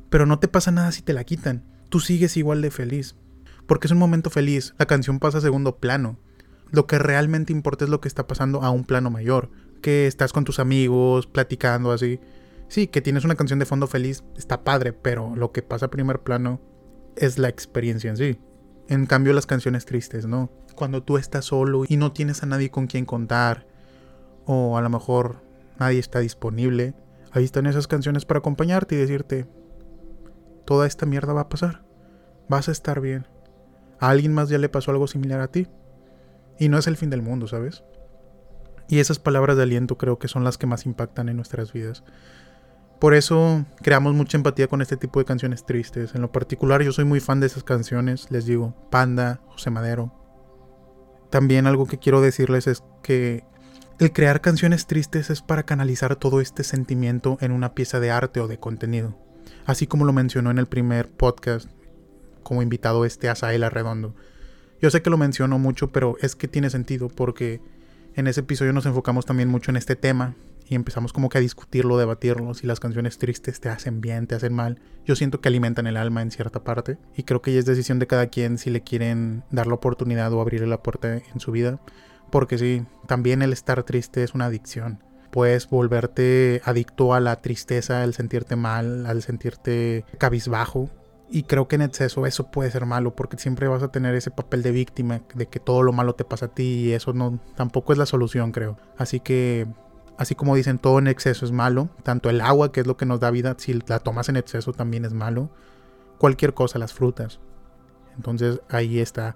Pero 0.10 0.26
no 0.26 0.40
te 0.40 0.48
pasa 0.48 0.72
nada 0.72 0.94
si 0.94 1.02
te 1.02 1.12
la 1.12 1.26
quitan, 1.26 1.66
tú 1.90 2.00
sigues 2.00 2.38
igual 2.38 2.62
de 2.62 2.72
feliz. 2.72 3.18
Porque 3.68 3.88
es 3.88 3.92
un 3.92 3.98
momento 3.98 4.30
feliz, 4.30 4.74
la 4.80 4.86
canción 4.86 5.20
pasa 5.20 5.40
a 5.40 5.42
segundo 5.42 5.80
plano. 5.80 6.18
Lo 6.72 6.88
que 6.88 6.98
realmente 6.98 7.52
importa 7.52 7.84
es 7.84 7.90
lo 7.90 8.00
que 8.00 8.08
está 8.08 8.26
pasando 8.26 8.62
a 8.64 8.70
un 8.70 8.86
plano 8.86 9.10
mayor. 9.10 9.52
Que 9.82 10.08
estás 10.08 10.32
con 10.32 10.46
tus 10.46 10.60
amigos, 10.60 11.28
platicando 11.28 11.92
así. 11.92 12.22
Sí, 12.70 12.88
que 12.88 13.02
tienes 13.02 13.26
una 13.26 13.36
canción 13.36 13.60
de 13.60 13.66
fondo 13.66 13.86
feliz, 13.86 14.24
está 14.38 14.64
padre, 14.64 14.94
pero 14.94 15.36
lo 15.36 15.52
que 15.52 15.62
pasa 15.62 15.88
a 15.88 15.92
primer 15.92 16.22
plano 16.22 16.62
es 17.18 17.38
la 17.38 17.50
experiencia 17.50 18.10
en 18.10 18.16
sí. 18.16 18.40
En 18.88 19.06
cambio, 19.06 19.34
las 19.34 19.46
canciones 19.46 19.86
tristes, 19.86 20.26
¿no? 20.26 20.52
Cuando 20.76 21.04
tú 21.04 21.18
estás 21.18 21.46
solo 21.46 21.84
y 21.88 21.98
no 21.98 22.12
tienes 22.12 22.44
a 22.44 22.46
nadie 22.46 22.70
con 22.70 22.88
quien 22.88 23.06
contar, 23.06 23.66
o 24.46 24.78
a 24.78 24.82
lo 24.82 24.90
mejor 24.90 25.42
nadie 25.80 26.00
está 26.00 26.20
disponible, 26.20 26.94
ahí 27.32 27.44
están 27.44 27.66
esas 27.66 27.88
canciones 27.88 28.26
para 28.26 28.40
acompañarte 28.40 28.96
y 28.96 28.98
decirte, 28.98 29.48
toda 30.66 30.88
esta 30.88 31.06
mierda 31.06 31.34
va 31.34 31.42
a 31.42 31.50
pasar, 31.50 31.84
vas 32.50 32.70
a 32.70 32.72
estar 32.72 33.00
bien. 33.00 33.28
A 34.00 34.10
alguien 34.10 34.34
más 34.34 34.50
ya 34.50 34.58
le 34.58 34.70
pasó 34.70 34.92
algo 34.92 35.08
similar 35.08 35.40
a 35.40 35.48
ti. 35.48 35.68
Y 36.60 36.70
no 36.70 36.78
es 36.78 36.88
el 36.88 36.98
fin 36.98 37.10
del 37.10 37.22
mundo, 37.22 37.48
¿sabes? 37.48 37.84
Y 38.90 39.00
esas 39.00 39.18
palabras 39.18 39.58
de 39.58 39.64
aliento 39.64 39.98
creo 39.98 40.20
que 40.20 40.28
son 40.28 40.44
las 40.44 40.58
que 40.58 40.68
más 40.68 40.86
impactan 40.86 41.30
en 41.30 41.38
nuestras 41.38 41.74
vidas. 41.74 42.04
Por 43.04 43.16
eso 43.16 43.66
creamos 43.82 44.14
mucha 44.14 44.38
empatía 44.38 44.70
con 44.70 44.82
este 44.82 44.96
tipo 44.96 45.20
de 45.20 45.26
canciones 45.26 45.66
tristes. 45.66 46.16
En 46.16 46.22
lo 46.22 46.32
particular 46.32 46.82
yo 46.84 46.94
soy 46.94 47.04
muy 47.04 47.20
fan 47.20 47.42
de 47.42 47.48
esas 47.48 47.66
canciones, 47.66 48.32
les 48.32 48.46
digo, 48.46 48.74
Panda, 48.90 49.42
José 49.48 49.72
Madero. 49.72 50.14
También 51.30 51.68
algo 51.68 51.86
que 51.86 52.00
quiero 52.00 52.22
decirles 52.22 52.66
es 52.66 52.82
que 53.02 53.44
el 54.00 54.14
crear 54.14 54.40
canciones 54.40 54.88
tristes 54.88 55.30
es 55.32 55.42
para 55.42 55.64
canalizar 55.64 56.16
todo 56.16 56.40
este 56.40 56.64
sentimiento 56.64 57.38
en 57.42 57.52
una 57.52 57.74
pieza 57.74 58.00
de 58.00 58.10
arte 58.10 58.40
o 58.40 58.48
de 58.48 58.58
contenido. 58.58 59.18
Así 59.66 59.86
como 59.86 60.06
lo 60.06 60.14
mencionó 60.14 60.50
en 60.50 60.58
el 60.58 60.68
primer 60.68 61.10
podcast 61.10 61.70
como 62.42 62.62
invitado 62.62 63.04
este 63.04 63.28
Asael 63.28 63.66
Arredondo. 63.66 64.16
Yo 64.82 64.90
sé 64.90 65.02
que 65.02 65.10
lo 65.10 65.18
menciono 65.18 65.60
mucho, 65.60 65.92
pero 65.92 66.16
es 66.22 66.38
que 66.38 66.48
tiene 66.48 66.70
sentido 66.70 67.10
porque 67.10 67.60
en 68.16 68.28
ese 68.28 68.40
episodio 68.40 68.72
nos 68.72 68.86
enfocamos 68.86 69.26
también 69.26 69.50
mucho 69.50 69.72
en 69.72 69.76
este 69.76 69.98
tema 69.98 70.38
y 70.68 70.76
empezamos 70.76 71.14
como 71.14 71.30
que 71.30 71.38
a 71.38 71.42
discutirlo, 71.42 71.98
debatirlo, 71.98 72.54
si 72.54 72.68
las 72.68 72.80
canciones 72.80 73.18
tristes 73.18 73.60
te 73.60 73.70
hacen 73.70 74.02
bien, 74.02 74.28
te 74.28 74.36
hacen 74.36 74.54
mal. 74.54 74.80
Yo 75.06 75.16
siento 75.16 75.42
que 75.42 75.50
alimentan 75.50 75.88
el 75.88 75.98
alma 75.98 76.22
en 76.22 76.32
cierta 76.32 76.64
parte 76.64 76.98
y 77.16 77.24
creo 77.24 77.42
que 77.42 77.54
ya 77.54 77.60
es 77.60 77.66
decisión 77.66 78.00
de 78.00 78.08
cada 78.08 78.28
quien 78.28 78.58
si 78.58 78.70
le 78.70 78.82
quieren 78.82 79.44
dar 79.52 79.68
la 79.68 79.76
oportunidad 79.76 80.32
o 80.34 80.42
abrirle 80.42 80.68
la 80.68 80.84
puerta 80.84 81.16
en 81.18 81.40
su 81.40 81.52
vida. 81.52 81.80
Porque 82.32 82.58
sí, 82.58 82.86
también 83.08 83.42
el 83.42 83.54
estar 83.54 83.84
triste 83.84 84.24
es 84.24 84.34
una 84.34 84.46
adicción. 84.46 85.04
Puedes 85.32 85.70
volverte 85.70 86.62
adicto 86.64 87.14
a 87.14 87.20
la 87.20 87.42
tristeza, 87.42 88.04
al 88.04 88.14
sentirte 88.14 88.56
mal, 88.56 89.06
al 89.06 89.22
sentirte 89.24 90.06
cabizbajo, 90.20 90.90
y 91.34 91.44
creo 91.44 91.68
que 91.68 91.78
en 91.78 91.82
exceso 91.82 92.28
eso 92.28 92.52
puede 92.52 92.70
ser 92.70 92.86
malo 92.86 93.16
porque 93.16 93.40
siempre 93.40 93.68
vas 93.68 93.82
a 93.82 93.92
tener 93.92 94.14
ese 94.14 94.30
papel 94.30 94.62
de 94.62 94.70
víctima 94.70 95.22
de 95.34 95.48
que 95.48 95.60
todo 95.60 95.82
lo 95.82 95.92
malo 95.92 96.14
te 96.14 96.26
pasa 96.26 96.46
a 96.46 96.50
ti 96.50 96.64
y 96.64 96.92
eso 96.94 97.12
no 97.12 97.40
tampoco 97.56 97.92
es 97.92 97.98
la 97.98 98.06
solución, 98.06 98.52
creo. 98.52 98.78
Así 99.00 99.20
que 99.20 99.66
así 100.18 100.36
como 100.36 100.56
dicen 100.56 100.80
todo 100.80 101.00
en 101.00 101.08
exceso 101.08 101.46
es 101.46 101.52
malo, 101.52 101.90
tanto 102.04 102.30
el 102.30 102.42
agua 102.42 102.72
que 102.72 102.82
es 102.82 102.88
lo 102.88 102.98
que 102.98 103.06
nos 103.06 103.20
da 103.20 103.32
vida, 103.32 103.56
si 103.58 103.74
la 103.74 104.00
tomas 104.00 104.30
en 104.30 104.38
exceso 104.38 104.74
también 104.74 105.06
es 105.06 105.14
malo. 105.14 105.50
Cualquier 106.18 106.54
cosa, 106.54 106.80
las 106.80 106.94
frutas. 106.94 107.40
Entonces 108.16 108.62
ahí 108.70 109.00
está 109.00 109.36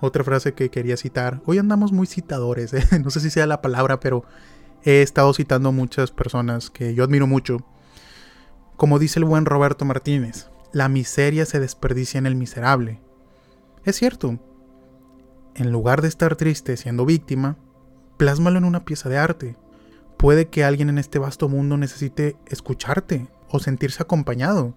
otra 0.00 0.24
frase 0.24 0.54
que 0.54 0.70
quería 0.70 0.96
citar. 0.96 1.40
Hoy 1.46 1.58
andamos 1.58 1.92
muy 1.92 2.06
citadores, 2.06 2.72
¿eh? 2.74 2.84
no 3.02 3.10
sé 3.10 3.20
si 3.20 3.30
sea 3.30 3.46
la 3.46 3.62
palabra, 3.62 4.00
pero 4.00 4.24
he 4.82 5.02
estado 5.02 5.32
citando 5.34 5.72
muchas 5.72 6.10
personas 6.10 6.70
que 6.70 6.94
yo 6.94 7.04
admiro 7.04 7.26
mucho. 7.26 7.58
Como 8.76 8.98
dice 8.98 9.18
el 9.18 9.24
buen 9.24 9.46
Roberto 9.46 9.84
Martínez, 9.84 10.48
la 10.72 10.88
miseria 10.88 11.46
se 11.46 11.60
desperdicia 11.60 12.18
en 12.18 12.26
el 12.26 12.34
miserable. 12.34 13.00
Es 13.84 13.96
cierto. 13.96 14.38
En 15.54 15.70
lugar 15.70 16.02
de 16.02 16.08
estar 16.08 16.34
triste 16.36 16.76
siendo 16.76 17.06
víctima, 17.06 17.56
plásmalo 18.16 18.58
en 18.58 18.64
una 18.64 18.84
pieza 18.84 19.08
de 19.08 19.18
arte. 19.18 19.56
Puede 20.24 20.48
que 20.48 20.64
alguien 20.64 20.88
en 20.88 20.96
este 20.96 21.18
vasto 21.18 21.50
mundo 21.50 21.76
necesite 21.76 22.34
escucharte 22.46 23.26
o 23.50 23.58
sentirse 23.58 24.02
acompañado. 24.02 24.74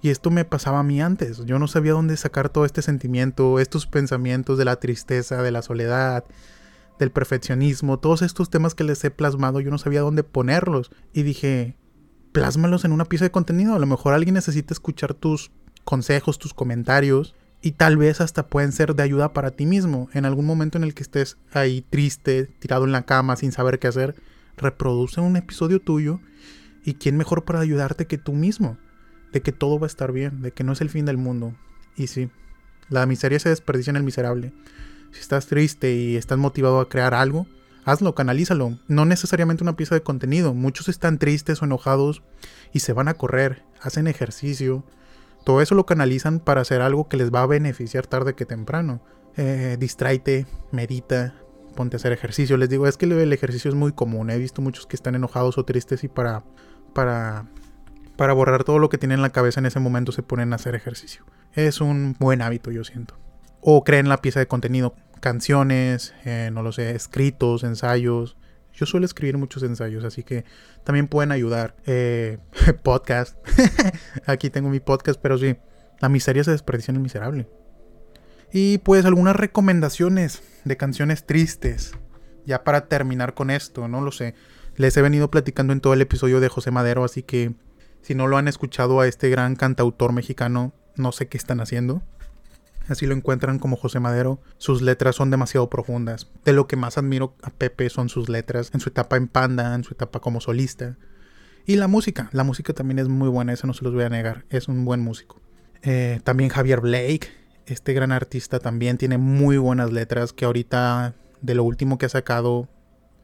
Y 0.00 0.08
esto 0.08 0.30
me 0.30 0.46
pasaba 0.46 0.78
a 0.78 0.82
mí 0.82 1.02
antes. 1.02 1.44
Yo 1.44 1.58
no 1.58 1.68
sabía 1.68 1.92
dónde 1.92 2.16
sacar 2.16 2.48
todo 2.48 2.64
este 2.64 2.80
sentimiento, 2.80 3.60
estos 3.60 3.86
pensamientos 3.86 4.56
de 4.56 4.64
la 4.64 4.76
tristeza, 4.76 5.42
de 5.42 5.50
la 5.50 5.60
soledad, 5.60 6.24
del 6.98 7.10
perfeccionismo, 7.10 7.98
todos 7.98 8.22
estos 8.22 8.48
temas 8.48 8.74
que 8.74 8.84
les 8.84 9.04
he 9.04 9.10
plasmado, 9.10 9.60
yo 9.60 9.70
no 9.70 9.76
sabía 9.76 10.00
dónde 10.00 10.22
ponerlos. 10.22 10.90
Y 11.12 11.22
dije, 11.22 11.76
plásmalos 12.32 12.86
en 12.86 12.92
una 12.92 13.04
pieza 13.04 13.26
de 13.26 13.30
contenido. 13.30 13.74
A 13.74 13.78
lo 13.78 13.86
mejor 13.86 14.14
alguien 14.14 14.36
necesita 14.36 14.72
escuchar 14.72 15.12
tus 15.12 15.50
consejos, 15.84 16.38
tus 16.38 16.54
comentarios 16.54 17.34
y 17.60 17.72
tal 17.72 17.98
vez 17.98 18.22
hasta 18.22 18.46
pueden 18.46 18.72
ser 18.72 18.94
de 18.94 19.02
ayuda 19.02 19.34
para 19.34 19.50
ti 19.50 19.66
mismo. 19.66 20.08
En 20.14 20.24
algún 20.24 20.46
momento 20.46 20.78
en 20.78 20.84
el 20.84 20.94
que 20.94 21.02
estés 21.02 21.36
ahí 21.52 21.84
triste, 21.90 22.46
tirado 22.58 22.86
en 22.86 22.92
la 22.92 23.02
cama 23.02 23.36
sin 23.36 23.52
saber 23.52 23.78
qué 23.78 23.88
hacer, 23.88 24.14
reproduce 24.56 25.20
un 25.20 25.36
episodio 25.36 25.80
tuyo 25.80 26.20
y 26.84 26.94
quién 26.94 27.16
mejor 27.16 27.44
para 27.44 27.60
ayudarte 27.60 28.06
que 28.06 28.18
tú 28.18 28.32
mismo. 28.32 28.78
De 29.32 29.42
que 29.42 29.52
todo 29.52 29.78
va 29.78 29.86
a 29.86 29.88
estar 29.88 30.12
bien, 30.12 30.40
de 30.40 30.52
que 30.52 30.64
no 30.64 30.72
es 30.72 30.80
el 30.80 30.88
fin 30.88 31.04
del 31.04 31.18
mundo. 31.18 31.54
Y 31.96 32.06
sí, 32.06 32.30
la 32.88 33.06
miseria 33.06 33.38
se 33.38 33.48
desperdicia 33.48 33.90
en 33.90 33.96
el 33.96 34.02
miserable. 34.02 34.52
Si 35.12 35.20
estás 35.20 35.46
triste 35.46 35.94
y 35.94 36.16
estás 36.16 36.38
motivado 36.38 36.80
a 36.80 36.88
crear 36.88 37.14
algo, 37.14 37.46
hazlo, 37.84 38.14
canalízalo. 38.14 38.78
No 38.88 39.04
necesariamente 39.04 39.64
una 39.64 39.76
pieza 39.76 39.94
de 39.94 40.02
contenido. 40.02 40.54
Muchos 40.54 40.88
están 40.88 41.18
tristes 41.18 41.60
o 41.60 41.64
enojados 41.64 42.22
y 42.72 42.80
se 42.80 42.92
van 42.92 43.08
a 43.08 43.14
correr, 43.14 43.64
hacen 43.80 44.06
ejercicio. 44.06 44.84
Todo 45.44 45.62
eso 45.62 45.74
lo 45.74 45.86
canalizan 45.86 46.40
para 46.40 46.60
hacer 46.60 46.80
algo 46.80 47.08
que 47.08 47.16
les 47.16 47.32
va 47.32 47.42
a 47.42 47.46
beneficiar 47.46 48.06
tarde 48.06 48.34
que 48.34 48.46
temprano. 48.46 49.02
Eh, 49.36 49.76
distráete, 49.78 50.46
medita, 50.72 51.34
ponte 51.76 51.94
a 51.94 51.98
hacer 51.98 52.12
ejercicio. 52.12 52.56
Les 52.56 52.68
digo, 52.68 52.88
es 52.88 52.96
que 52.96 53.06
el 53.06 53.32
ejercicio 53.32 53.68
es 53.68 53.76
muy 53.76 53.92
común. 53.92 54.30
He 54.30 54.38
visto 54.38 54.60
muchos 54.60 54.86
que 54.86 54.96
están 54.96 55.14
enojados 55.14 55.58
o 55.58 55.64
tristes 55.64 56.02
y 56.02 56.08
para, 56.08 56.42
para, 56.92 57.46
para 58.16 58.32
borrar 58.32 58.64
todo 58.64 58.80
lo 58.80 58.88
que 58.88 58.98
tienen 58.98 59.18
en 59.18 59.22
la 59.22 59.30
cabeza 59.30 59.60
en 59.60 59.66
ese 59.66 59.78
momento 59.78 60.10
se 60.10 60.24
ponen 60.24 60.52
a 60.52 60.56
hacer 60.56 60.74
ejercicio. 60.74 61.24
Es 61.52 61.80
un 61.80 62.16
buen 62.18 62.42
hábito, 62.42 62.72
yo 62.72 62.82
siento. 62.82 63.16
O 63.60 63.84
creen 63.84 64.08
la 64.08 64.20
pieza 64.20 64.40
de 64.40 64.48
contenido, 64.48 64.94
canciones, 65.20 66.14
eh, 66.24 66.50
no 66.52 66.62
lo 66.62 66.72
sé, 66.72 66.90
escritos, 66.96 67.62
ensayos. 67.62 68.36
Yo 68.72 68.84
suelo 68.84 69.06
escribir 69.06 69.38
muchos 69.38 69.62
ensayos, 69.62 70.04
así 70.04 70.22
que 70.22 70.44
también 70.84 71.08
pueden 71.08 71.32
ayudar. 71.32 71.76
Eh, 71.86 72.38
podcast. 72.82 73.36
Aquí 74.26 74.50
tengo 74.50 74.68
mi 74.68 74.80
podcast, 74.80 75.20
pero 75.20 75.38
sí, 75.38 75.56
la 76.00 76.08
miseria 76.08 76.44
se 76.44 76.50
desperdicia 76.50 76.92
en 76.92 76.96
el 76.96 77.02
miserable. 77.02 77.48
Y 78.58 78.78
pues 78.78 79.04
algunas 79.04 79.36
recomendaciones 79.36 80.42
de 80.64 80.78
canciones 80.78 81.26
tristes. 81.26 81.92
Ya 82.46 82.64
para 82.64 82.88
terminar 82.88 83.34
con 83.34 83.50
esto, 83.50 83.86
no 83.86 84.00
lo 84.00 84.12
sé. 84.12 84.34
Les 84.76 84.96
he 84.96 85.02
venido 85.02 85.30
platicando 85.30 85.74
en 85.74 85.82
todo 85.82 85.92
el 85.92 86.00
episodio 86.00 86.40
de 86.40 86.48
José 86.48 86.70
Madero, 86.70 87.04
así 87.04 87.22
que 87.22 87.52
si 88.00 88.14
no 88.14 88.26
lo 88.26 88.38
han 88.38 88.48
escuchado 88.48 89.00
a 89.00 89.08
este 89.08 89.28
gran 89.28 89.56
cantautor 89.56 90.14
mexicano, 90.14 90.72
no 90.96 91.12
sé 91.12 91.28
qué 91.28 91.36
están 91.36 91.60
haciendo. 91.60 92.00
Así 92.88 93.04
lo 93.04 93.14
encuentran 93.14 93.58
como 93.58 93.76
José 93.76 94.00
Madero. 94.00 94.40
Sus 94.56 94.80
letras 94.80 95.16
son 95.16 95.30
demasiado 95.30 95.68
profundas. 95.68 96.30
De 96.46 96.54
lo 96.54 96.66
que 96.66 96.76
más 96.76 96.96
admiro 96.96 97.36
a 97.42 97.50
Pepe 97.50 97.90
son 97.90 98.08
sus 98.08 98.30
letras, 98.30 98.70
en 98.72 98.80
su 98.80 98.88
etapa 98.88 99.18
en 99.18 99.28
Panda, 99.28 99.74
en 99.74 99.84
su 99.84 99.92
etapa 99.92 100.20
como 100.20 100.40
solista. 100.40 100.96
Y 101.66 101.76
la 101.76 101.88
música, 101.88 102.30
la 102.32 102.42
música 102.42 102.72
también 102.72 103.00
es 103.00 103.08
muy 103.08 103.28
buena, 103.28 103.52
eso 103.52 103.66
no 103.66 103.74
se 103.74 103.84
los 103.84 103.92
voy 103.92 104.04
a 104.04 104.08
negar, 104.08 104.46
es 104.48 104.66
un 104.66 104.86
buen 104.86 105.00
músico. 105.00 105.42
Eh, 105.82 106.20
también 106.24 106.48
Javier 106.48 106.80
Blake, 106.80 107.28
este 107.66 107.92
gran 107.92 108.12
artista 108.12 108.60
también 108.60 108.96
tiene 108.96 109.18
muy 109.18 109.58
buenas 109.58 109.92
letras 109.92 110.32
que 110.32 110.44
ahorita 110.44 111.14
de 111.42 111.54
lo 111.54 111.64
último 111.64 111.98
que 111.98 112.06
ha 112.06 112.08
sacado 112.08 112.68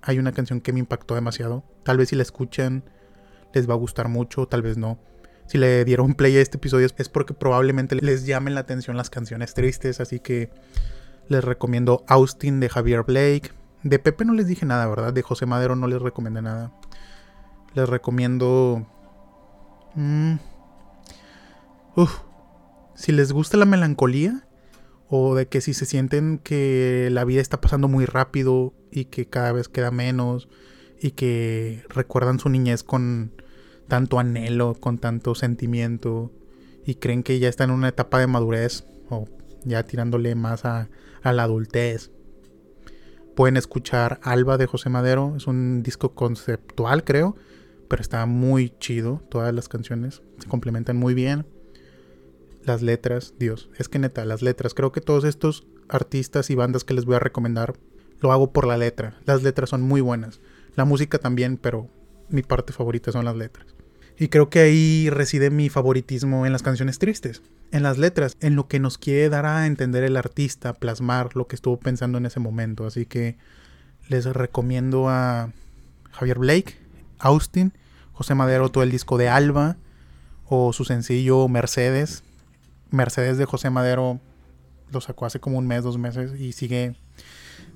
hay 0.02 0.18
una 0.18 0.32
canción 0.32 0.61
que 0.61 0.72
me 0.72 0.80
impactó 0.80 1.14
demasiado. 1.14 1.64
Tal 1.84 1.96
vez 1.96 2.08
si 2.08 2.16
la 2.16 2.22
escuchan 2.22 2.84
les 3.54 3.68
va 3.68 3.75
a 3.75 3.76
gustar 3.76 4.08
mucho, 4.08 4.46
tal 4.46 4.62
vez 4.62 4.76
no. 4.76 4.99
Si 5.46 5.58
le 5.58 5.84
dieron 5.84 6.14
play 6.16 6.37
a 6.37 6.40
este 6.40 6.56
episodio 6.56 6.87
es 6.96 7.08
porque 7.08 7.34
probablemente 7.34 7.94
les 7.96 8.26
llamen 8.26 8.54
la 8.54 8.61
atención 8.61 8.96
las 8.96 9.11
canciones 9.11 9.54
tristes, 9.54 10.00
así 10.00 10.18
que 10.18 10.50
les 11.28 11.44
recomiendo 11.44 12.04
Austin 12.08 12.58
de 12.58 12.68
Javier 12.68 13.04
Blake. 13.04 13.52
De 13.84 13.99
Pepe 13.99 14.25
no 14.25 14.34
les 14.34 14.46
dije 14.46 14.66
nada, 14.66 14.87
¿verdad? 14.87 15.12
De 15.12 15.22
José 15.22 15.46
Madero 15.46 15.76
no 15.76 15.87
les 15.87 16.02
recomendé 16.02 16.42
nada. 16.42 16.72
Les 17.75 17.88
recomiendo... 17.88 18.87
Mm, 19.94 20.37
uf, 21.96 22.20
si 23.02 23.11
les 23.11 23.32
gusta 23.32 23.56
la 23.56 23.64
melancolía 23.64 24.47
o 25.09 25.35
de 25.35 25.49
que 25.49 25.61
si 25.61 25.75
se 25.75 25.87
sienten 25.87 26.38
que 26.38 27.09
la 27.11 27.25
vida 27.25 27.40
está 27.40 27.61
pasando 27.61 27.88
muy 27.88 28.04
rápido 28.04 28.75
y 28.92 29.06
que 29.06 29.26
cada 29.26 29.50
vez 29.50 29.68
queda 29.68 29.90
menos 29.90 30.49
y 31.00 31.11
que 31.11 31.82
recuerdan 31.88 32.38
su 32.38 32.49
niñez 32.49 32.85
con 32.85 33.32
tanto 33.88 34.21
anhelo, 34.21 34.76
con 34.78 34.99
tanto 34.99 35.35
sentimiento 35.35 36.30
y 36.87 36.94
creen 36.94 37.25
que 37.25 37.40
ya 37.40 37.49
está 37.49 37.64
en 37.64 37.73
una 37.73 37.88
etapa 37.88 38.21
de 38.21 38.28
madurez 38.28 38.85
o 39.11 39.26
ya 39.64 39.82
tirándole 39.82 40.37
más 40.37 40.64
a, 40.64 40.88
a 41.25 41.32
la 41.32 41.42
adultez. 41.42 42.12
Pueden 43.35 43.56
escuchar 43.56 44.21
Alba 44.23 44.59
de 44.59 44.66
José 44.66 44.90
Madero, 44.90 45.35
es 45.37 45.49
un 45.49 45.82
disco 45.82 46.14
conceptual 46.14 47.02
creo, 47.02 47.35
pero 47.88 48.00
está 48.00 48.26
muy 48.26 48.71
chido, 48.78 49.25
todas 49.28 49.52
las 49.52 49.68
canciones 49.68 50.23
se 50.38 50.47
complementan 50.47 50.99
muy 50.99 51.14
bien 51.14 51.47
las 52.64 52.83
letras, 52.83 53.35
Dios, 53.38 53.71
es 53.78 53.88
que 53.88 53.99
neta, 53.99 54.25
las 54.25 54.42
letras, 54.42 54.75
creo 54.75 54.92
que 54.92 55.00
todos 55.00 55.25
estos 55.25 55.66
artistas 55.88 56.50
y 56.50 56.54
bandas 56.54 56.85
que 56.85 56.95
les 56.95 57.04
voy 57.04 57.16
a 57.16 57.21
recomendar, 57.21 57.75
lo 58.21 58.33
hago 58.33 58.52
por 58.52 58.66
la 58.66 58.76
letra. 58.76 59.19
Las 59.25 59.42
letras 59.42 59.71
son 59.71 59.83
muy 59.83 60.00
buenas. 60.00 60.40
La 60.76 60.85
música 60.85 61.19
también, 61.19 61.57
pero 61.57 61.88
mi 62.28 62.42
parte 62.42 62.73
favorita 62.73 63.12
son 63.12 63.25
las 63.25 63.37
letras. 63.37 63.66
Y 64.19 64.28
creo 64.28 64.49
que 64.49 64.61
ahí 64.61 65.11
reside 65.11 65.50
mi 65.50 65.69
favoritismo 65.69 66.47
en 66.47 66.52
las 66.52 66.62
canciones 66.62 66.99
tristes, 66.99 67.42
en 67.73 67.83
las 67.83 67.99
letras, 67.99 68.37
en 68.40 68.54
lo 68.54 68.69
que 68.69 68.78
nos 68.78 68.99
quiere 68.99 69.28
dar 69.28 69.47
a 69.47 69.66
entender 69.66 70.04
el 70.04 70.16
artista, 70.16 70.75
plasmar 70.75 71.35
lo 71.35 71.47
que 71.47 71.57
estuvo 71.57 71.78
pensando 71.78 72.19
en 72.19 72.26
ese 72.26 72.38
momento. 72.38 72.87
Así 72.87 73.07
que 73.07 73.37
les 74.09 74.25
recomiendo 74.26 75.09
a 75.09 75.52
Javier 76.12 76.38
Blake, 76.38 76.76
Austin, 77.19 77.73
José 78.12 78.35
Madero, 78.35 78.71
todo 78.71 78.85
el 78.85 78.90
disco 78.90 79.19
de 79.19 79.28
Alba 79.28 79.76
o 80.47 80.73
su 80.73 80.85
sencillo 80.85 81.49
Mercedes, 81.49 82.23
Mercedes 82.92 83.38
de 83.38 83.44
José 83.44 83.70
Madero 83.70 84.20
lo 84.90 85.00
sacó 85.00 85.26
hace 85.26 85.40
como 85.40 85.58
un 85.58 85.66
mes, 85.66 85.82
dos 85.82 85.99
meses 85.99 86.38
y 86.38 86.52
sigue, 86.52 86.96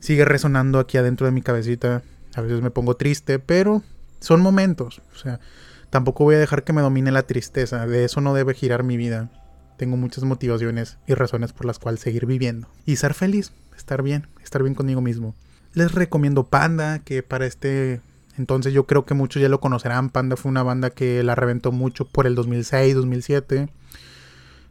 sigue 0.01 0.25
resonando 0.25 0.79
aquí 0.79 0.99
adentro 0.99 1.27
de 1.27 1.33
mi 1.33 1.43
cabecita. 1.43 2.03
A 2.35 2.41
veces 2.43 2.61
me 2.61 2.71
pongo 2.71 2.97
triste, 2.97 3.39
pero 3.39 3.83
son 4.21 4.43
momentos. 4.43 5.01
O 5.15 5.19
sea, 5.19 5.41
tampoco 5.91 6.25
voy 6.25 6.35
a 6.35 6.39
dejar 6.39 6.65
que 6.65 6.73
me 6.73 6.83
domine 6.83 7.11
la 7.11 7.23
tristeza. 7.23 7.87
De 7.87 8.05
eso 8.05 8.21
no 8.21 8.35
debe 8.35 8.55
girar 8.55 8.83
mi 8.83 8.97
vida. 8.97 9.31
Tengo 9.79 9.97
muchas 9.97 10.25
motivaciones 10.25 10.99
y 11.07 11.15
razones 11.15 11.53
por 11.53 11.67
las 11.67 11.79
cuales 11.79 12.01
seguir 12.01 12.27
viviendo. 12.27 12.69
Y 12.85 12.97
ser 12.97 13.15
feliz, 13.15 13.53
estar 13.77 14.03
bien, 14.03 14.27
estar 14.43 14.63
bien 14.63 14.75
conmigo 14.75 15.01
mismo. 15.01 15.35
Les 15.73 15.93
recomiendo 15.93 16.45
Panda, 16.45 16.99
que 17.01 17.23
para 17.23 17.47
este 17.47 18.01
entonces 18.39 18.73
yo 18.73 18.87
creo 18.87 19.05
que 19.07 19.15
muchos 19.15 19.41
ya 19.41 19.49
lo 19.49 19.61
conocerán. 19.61 20.11
Panda 20.11 20.37
fue 20.37 20.51
una 20.51 20.63
banda 20.63 20.91
que 20.91 21.23
la 21.23 21.35
reventó 21.35 21.73
mucho 21.73 22.05
por 22.07 22.27
el 22.27 22.35
2006, 22.35 22.95
2007. 22.95 23.69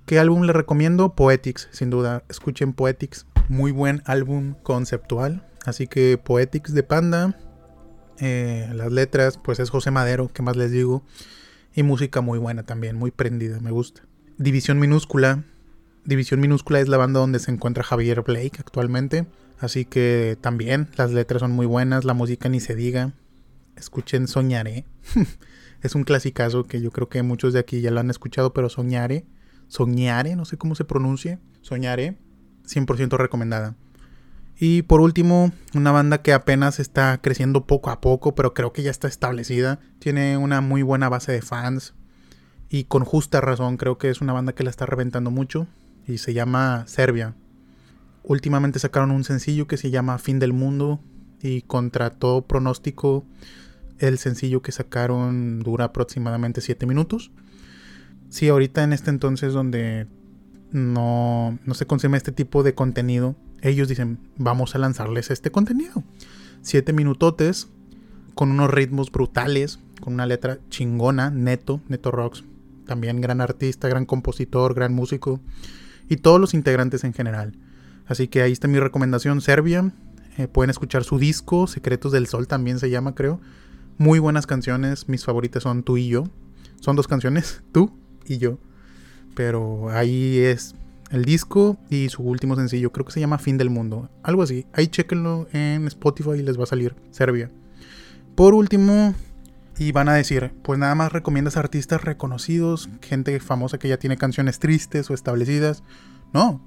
¿Qué 0.05 0.19
álbum 0.19 0.43
les 0.43 0.55
recomiendo? 0.55 1.15
Poetics, 1.15 1.67
sin 1.71 1.89
duda. 1.89 2.23
Escuchen 2.29 2.73
Poetics. 2.73 3.25
Muy 3.49 3.71
buen 3.71 4.03
álbum 4.05 4.53
conceptual. 4.61 5.47
Así 5.65 5.87
que 5.87 6.19
Poetics 6.23 6.75
de 6.75 6.83
Panda. 6.83 7.39
Eh, 8.19 8.69
las 8.75 8.91
letras, 8.91 9.39
pues 9.43 9.59
es 9.59 9.71
José 9.71 9.89
Madero, 9.89 10.29
¿qué 10.31 10.43
más 10.43 10.57
les 10.57 10.69
digo? 10.69 11.03
Y 11.73 11.81
música 11.81 12.21
muy 12.21 12.37
buena 12.37 12.61
también, 12.61 12.95
muy 12.97 13.09
prendida, 13.09 13.59
me 13.59 13.71
gusta. 13.71 14.03
División 14.37 14.77
Minúscula. 14.77 15.43
División 16.03 16.39
Minúscula 16.39 16.79
es 16.81 16.87
la 16.87 16.97
banda 16.97 17.19
donde 17.19 17.39
se 17.39 17.49
encuentra 17.49 17.83
Javier 17.83 18.21
Blake 18.21 18.57
actualmente. 18.59 19.25
Así 19.57 19.85
que 19.85 20.37
también 20.39 20.87
las 20.97 21.13
letras 21.13 21.39
son 21.39 21.51
muy 21.51 21.65
buenas, 21.65 22.05
la 22.05 22.13
música 22.13 22.47
ni 22.47 22.59
se 22.59 22.75
diga. 22.75 23.13
Escuchen 23.75 24.27
Soñaré. 24.27 24.85
es 25.81 25.95
un 25.95 26.03
clasicazo 26.03 26.65
que 26.65 26.79
yo 26.79 26.91
creo 26.91 27.09
que 27.09 27.23
muchos 27.23 27.53
de 27.53 27.59
aquí 27.59 27.81
ya 27.81 27.89
lo 27.89 28.01
han 28.01 28.11
escuchado, 28.11 28.53
pero 28.53 28.69
Soñaré 28.69 29.25
Soñare, 29.67 30.35
no 30.35 30.45
sé 30.45 30.57
cómo 30.57 30.75
se 30.75 30.85
pronuncie. 30.85 31.39
Soñare, 31.61 32.17
100% 32.65 33.17
recomendada. 33.17 33.75
Y 34.57 34.83
por 34.83 35.01
último, 35.01 35.51
una 35.73 35.91
banda 35.91 36.21
que 36.21 36.31
apenas 36.31 36.79
está 36.79 37.19
creciendo 37.21 37.65
poco 37.65 37.89
a 37.89 37.99
poco, 37.99 38.35
pero 38.35 38.53
creo 38.53 38.71
que 38.71 38.83
ya 38.83 38.91
está 38.91 39.07
establecida. 39.07 39.79
Tiene 39.99 40.37
una 40.37 40.61
muy 40.61 40.81
buena 40.81 41.09
base 41.09 41.31
de 41.31 41.41
fans. 41.41 41.93
Y 42.69 42.85
con 42.85 43.03
justa 43.03 43.41
razón, 43.41 43.77
creo 43.77 43.97
que 43.97 44.09
es 44.09 44.21
una 44.21 44.33
banda 44.33 44.53
que 44.53 44.63
la 44.63 44.69
está 44.69 44.85
reventando 44.85 45.29
mucho. 45.29 45.67
Y 46.07 46.19
se 46.19 46.33
llama 46.33 46.85
Serbia. 46.87 47.35
Últimamente 48.23 48.79
sacaron 48.79 49.11
un 49.11 49.23
sencillo 49.23 49.67
que 49.67 49.77
se 49.77 49.91
llama 49.91 50.19
Fin 50.19 50.39
del 50.39 50.53
Mundo. 50.53 51.01
Y 51.41 51.63
contra 51.63 52.09
todo 52.11 52.43
pronóstico, 52.43 53.25
el 53.99 54.17
sencillo 54.17 54.61
que 54.61 54.71
sacaron 54.71 55.59
dura 55.59 55.85
aproximadamente 55.85 56.61
7 56.61 56.85
minutos. 56.85 57.31
Sí, 58.35 58.49
ahorita 58.49 58.83
en 58.83 58.91
este 58.91 59.11
entonces 59.11 59.53
donde 59.53 60.07
no, 60.73 61.57
no 61.63 61.73
se 61.73 61.85
consume 61.85 62.17
este 62.17 62.33
tipo 62.33 62.63
de 62.63 62.75
contenido, 62.75 63.37
ellos 63.61 63.87
dicen, 63.87 64.19
vamos 64.35 64.75
a 64.75 64.77
lanzarles 64.77 65.31
este 65.31 65.51
contenido. 65.51 66.03
Siete 66.61 66.91
minutotes 66.91 67.69
con 68.33 68.51
unos 68.51 68.69
ritmos 68.69 69.09
brutales, 69.09 69.79
con 70.01 70.15
una 70.15 70.25
letra 70.25 70.59
chingona, 70.69 71.29
neto, 71.29 71.79
neto 71.87 72.11
rocks. 72.11 72.43
También 72.85 73.21
gran 73.21 73.39
artista, 73.39 73.87
gran 73.87 74.05
compositor, 74.05 74.73
gran 74.73 74.93
músico 74.93 75.39
y 76.09 76.17
todos 76.17 76.41
los 76.41 76.53
integrantes 76.53 77.05
en 77.05 77.13
general. 77.13 77.53
Así 78.05 78.27
que 78.27 78.41
ahí 78.41 78.51
está 78.51 78.67
mi 78.67 78.79
recomendación, 78.79 79.39
Serbia. 79.39 79.93
Eh, 80.37 80.49
pueden 80.49 80.71
escuchar 80.71 81.05
su 81.05 81.19
disco, 81.19 81.67
Secretos 81.67 82.11
del 82.11 82.27
Sol 82.27 82.49
también 82.49 82.79
se 82.79 82.89
llama, 82.89 83.15
creo. 83.15 83.39
Muy 83.97 84.19
buenas 84.19 84.45
canciones, 84.45 85.07
mis 85.07 85.23
favoritas 85.23 85.63
son 85.63 85.83
Tú 85.83 85.95
y 85.95 86.09
yo. 86.09 86.25
Son 86.81 86.97
dos 86.97 87.07
canciones, 87.07 87.63
Tú 87.71 87.97
y 88.25 88.37
yo. 88.37 88.59
Pero 89.35 89.89
ahí 89.89 90.39
es 90.39 90.75
el 91.11 91.25
disco 91.25 91.77
y 91.89 92.09
su 92.09 92.23
último 92.23 92.55
sencillo, 92.55 92.91
creo 92.91 93.05
que 93.05 93.11
se 93.11 93.19
llama 93.19 93.37
Fin 93.37 93.57
del 93.57 93.69
Mundo, 93.69 94.09
algo 94.23 94.43
así. 94.43 94.65
Ahí 94.73 94.87
chequenlo 94.87 95.47
en 95.53 95.87
Spotify 95.87 96.31
y 96.31 96.43
les 96.43 96.59
va 96.59 96.63
a 96.63 96.67
salir 96.67 96.95
Serbia. 97.11 97.51
Por 98.35 98.53
último, 98.53 99.13
y 99.77 99.91
van 99.91 100.09
a 100.09 100.13
decir, 100.13 100.53
pues 100.63 100.79
nada 100.79 100.95
más 100.95 101.11
recomiendas 101.11 101.57
artistas 101.57 102.03
reconocidos, 102.03 102.89
gente 103.01 103.39
famosa 103.39 103.77
que 103.77 103.87
ya 103.87 103.97
tiene 103.97 104.17
canciones 104.17 104.59
tristes 104.59 105.09
o 105.09 105.13
establecidas. 105.13 105.83
No, 106.33 106.61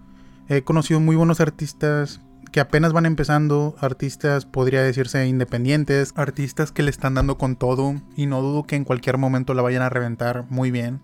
he 0.49 0.63
conocido 0.63 1.01
muy 1.01 1.17
buenos 1.17 1.41
artistas 1.41 2.21
que 2.53 2.61
apenas 2.61 2.93
van 2.93 3.05
empezando, 3.05 3.77
artistas 3.81 4.47
podría 4.47 4.83
decirse 4.83 5.27
independientes, 5.27 6.13
artistas 6.17 6.73
que 6.73 6.83
le 6.83 6.91
están 6.91 7.15
dando 7.15 7.37
con 7.37 7.57
todo 7.57 8.01
y 8.17 8.27
no 8.27 8.41
dudo 8.41 8.65
que 8.65 8.77
en 8.77 8.85
cualquier 8.85 9.19
momento 9.19 9.53
la 9.53 9.63
vayan 9.63 9.83
a 9.83 9.91
reventar 9.91 10.47
muy 10.49 10.71
bien 10.71 11.01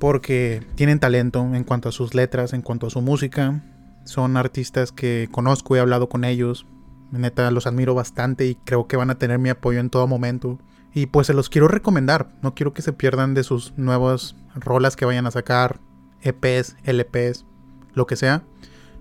porque 0.00 0.66
tienen 0.74 0.98
talento 0.98 1.54
en 1.54 1.62
cuanto 1.62 1.90
a 1.90 1.92
sus 1.92 2.14
letras, 2.14 2.52
en 2.54 2.62
cuanto 2.62 2.88
a 2.88 2.90
su 2.90 3.00
música. 3.02 3.62
Son 4.04 4.36
artistas 4.36 4.90
que 4.90 5.28
conozco, 5.30 5.76
he 5.76 5.80
hablado 5.80 6.08
con 6.08 6.24
ellos, 6.24 6.66
Neta, 7.12 7.50
los 7.50 7.66
admiro 7.66 7.94
bastante 7.94 8.46
y 8.46 8.54
creo 8.54 8.86
que 8.86 8.96
van 8.96 9.10
a 9.10 9.18
tener 9.18 9.38
mi 9.38 9.48
apoyo 9.48 9.80
en 9.80 9.90
todo 9.90 10.06
momento. 10.06 10.58
Y 10.94 11.06
pues 11.06 11.26
se 11.26 11.34
los 11.34 11.50
quiero 11.50 11.68
recomendar. 11.68 12.32
No 12.42 12.54
quiero 12.54 12.72
que 12.72 12.82
se 12.82 12.92
pierdan 12.92 13.34
de 13.34 13.42
sus 13.42 13.76
nuevas 13.76 14.36
rolas 14.54 14.96
que 14.96 15.04
vayan 15.04 15.26
a 15.26 15.30
sacar, 15.30 15.80
EPs, 16.22 16.76
LPs, 16.84 17.44
lo 17.92 18.06
que 18.06 18.16
sea. 18.16 18.42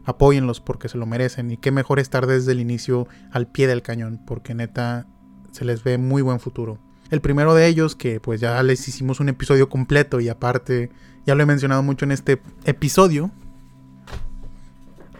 Apóyenlos 0.05 0.59
porque 0.59 0.89
se 0.89 0.97
lo 0.97 1.05
merecen. 1.05 1.51
Y 1.51 1.57
qué 1.57 1.71
mejor 1.71 1.99
estar 1.99 2.27
desde 2.27 2.51
el 2.51 2.59
inicio 2.59 3.07
al 3.31 3.47
pie 3.47 3.67
del 3.67 3.83
cañón, 3.83 4.21
porque 4.25 4.53
neta 4.53 5.07
se 5.51 5.65
les 5.65 5.83
ve 5.83 5.97
muy 5.97 6.21
buen 6.21 6.39
futuro. 6.39 6.79
El 7.09 7.21
primero 7.21 7.53
de 7.53 7.67
ellos, 7.67 7.95
que 7.95 8.19
pues 8.19 8.39
ya 8.39 8.61
les 8.63 8.87
hicimos 8.87 9.19
un 9.19 9.29
episodio 9.29 9.69
completo 9.69 10.19
y 10.19 10.29
aparte 10.29 10.91
ya 11.25 11.35
lo 11.35 11.43
he 11.43 11.45
mencionado 11.45 11.83
mucho 11.83 12.05
en 12.05 12.11
este 12.11 12.41
episodio, 12.65 13.31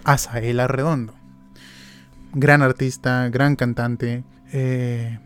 Azael 0.04 0.60
Arredondo 0.60 1.20
gran 2.34 2.62
artista, 2.62 3.30
gran 3.30 3.56
cantante, 3.56 4.24
eh, 4.52 5.20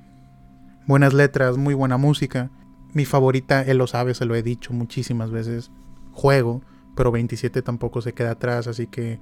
buenas 0.87 1.13
letras, 1.13 1.57
muy 1.57 1.73
buena 1.73 1.97
música. 1.97 2.49
Mi 2.93 3.05
favorita, 3.05 3.61
él 3.63 3.77
lo 3.77 3.87
sabe, 3.87 4.13
se 4.13 4.25
lo 4.25 4.35
he 4.35 4.43
dicho 4.43 4.73
muchísimas 4.73 5.31
veces. 5.31 5.71
Juego, 6.11 6.61
pero 6.95 7.11
27 7.11 7.61
tampoco 7.61 8.01
se 8.01 8.13
queda 8.13 8.31
atrás, 8.31 8.67
así 8.67 8.87
que 8.87 9.19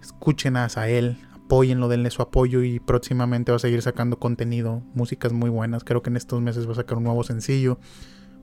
escuchen 0.00 0.56
a 0.56 0.68
él, 0.88 1.18
apóyenlo, 1.46 1.88
denle 1.88 2.10
su 2.10 2.22
apoyo 2.22 2.62
y 2.62 2.78
próximamente 2.78 3.52
va 3.52 3.56
a 3.56 3.60
seguir 3.60 3.80
sacando 3.82 4.18
contenido, 4.18 4.82
músicas 4.94 5.32
muy 5.32 5.50
buenas. 5.50 5.84
Creo 5.84 6.02
que 6.02 6.10
en 6.10 6.16
estos 6.16 6.42
meses 6.42 6.68
va 6.68 6.72
a 6.72 6.76
sacar 6.76 6.98
un 6.98 7.04
nuevo 7.04 7.24
sencillo 7.24 7.78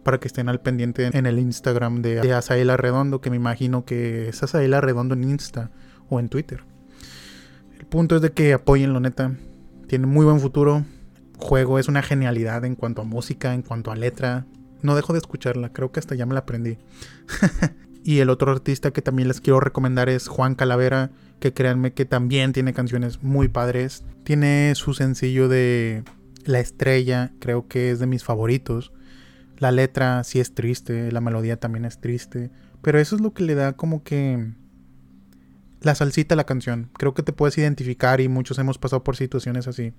para 0.03 0.19
que 0.19 0.27
estén 0.27 0.49
al 0.49 0.59
pendiente 0.59 1.09
en 1.13 1.25
el 1.25 1.39
Instagram 1.39 2.01
de, 2.01 2.21
de 2.21 2.33
Azael 2.33 2.69
Arredondo, 2.69 3.21
que 3.21 3.29
me 3.29 3.37
imagino 3.37 3.85
que 3.85 4.27
es 4.29 4.43
Azael 4.43 4.73
Arredondo 4.73 5.15
en 5.15 5.23
Insta 5.23 5.71
o 6.09 6.19
en 6.19 6.27
Twitter 6.27 6.63
punto 7.93 8.15
es 8.15 8.23
de 8.23 8.31
que 8.31 8.53
apoyenlo, 8.53 8.99
neta. 8.99 9.35
Tiene 9.87 10.07
muy 10.07 10.25
buen 10.25 10.39
futuro. 10.39 10.83
Juego 11.37 11.77
es 11.77 11.87
una 11.87 12.01
genialidad 12.01 12.65
en 12.65 12.75
cuanto 12.75 13.03
a 13.03 13.05
música, 13.05 13.53
en 13.53 13.61
cuanto 13.61 13.91
a 13.91 13.95
letra. 13.95 14.47
No 14.81 14.95
dejo 14.95 15.13
de 15.13 15.19
escucharla, 15.19 15.71
creo 15.71 15.91
que 15.91 15.99
hasta 15.99 16.15
ya 16.15 16.25
me 16.25 16.33
la 16.33 16.39
aprendí. 16.39 16.79
y 18.03 18.19
el 18.19 18.29
otro 18.29 18.51
artista 18.51 18.91
que 18.91 19.01
también 19.01 19.29
les 19.29 19.39
quiero 19.39 19.59
recomendar 19.59 20.09
es 20.09 20.27
Juan 20.27 20.55
Calavera, 20.55 21.11
que 21.39 21.53
créanme 21.53 21.93
que 21.93 22.05
también 22.05 22.51
tiene 22.51 22.73
canciones 22.73 23.23
muy 23.23 23.47
padres. 23.47 24.03
Tiene 24.23 24.73
su 24.75 24.93
sencillo 24.93 25.47
de 25.47 26.03
La 26.45 26.59
Estrella, 26.59 27.31
creo 27.39 27.67
que 27.67 27.91
es 27.91 27.99
de 27.99 28.07
mis 28.07 28.23
favoritos. 28.23 28.91
La 29.57 29.71
letra 29.71 30.23
sí 30.25 30.41
es 30.41 30.53
triste, 30.53 31.11
la 31.11 31.21
melodía 31.21 31.57
también 31.57 31.85
es 31.85 32.01
triste, 32.01 32.51
pero 32.81 32.99
eso 32.99 33.15
es 33.15 33.21
lo 33.21 33.33
que 33.33 33.43
le 33.43 33.55
da 33.55 33.73
como 33.73 34.03
que 34.03 34.51
la 35.79 35.95
salsita 35.95 36.35
la 36.35 36.45
canción. 36.45 36.89
Creo 36.97 37.13
que 37.13 37.23
te 37.23 37.31
puedes 37.31 37.57
identificar 37.57 38.19
y 38.19 38.27
muchos 38.27 38.59
hemos 38.59 38.77
pasado 38.77 39.03
por 39.03 39.15
situaciones 39.15 39.67
así. 39.67 39.93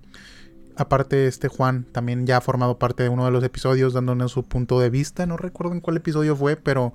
Aparte, 0.77 1.27
este 1.27 1.49
Juan 1.49 1.85
también 1.93 2.27
ya 2.27 2.39
ha 2.39 2.41
formado 2.41 2.79
parte 2.79 3.05
de 3.05 3.09
uno 3.09 3.25
de 3.25 3.31
los 3.31 3.45
episodios 3.45 3.95
dándonos 3.95 4.33
su 4.33 4.43
punto 4.43 4.81
de 4.81 4.91
vista. 4.91 5.25
No 5.25 5.37
recuerdo 5.37 5.73
en 5.73 5.81
cuál 5.81 5.97
episodio 5.97 6.37
fue, 6.37 6.57
pero 6.57 6.95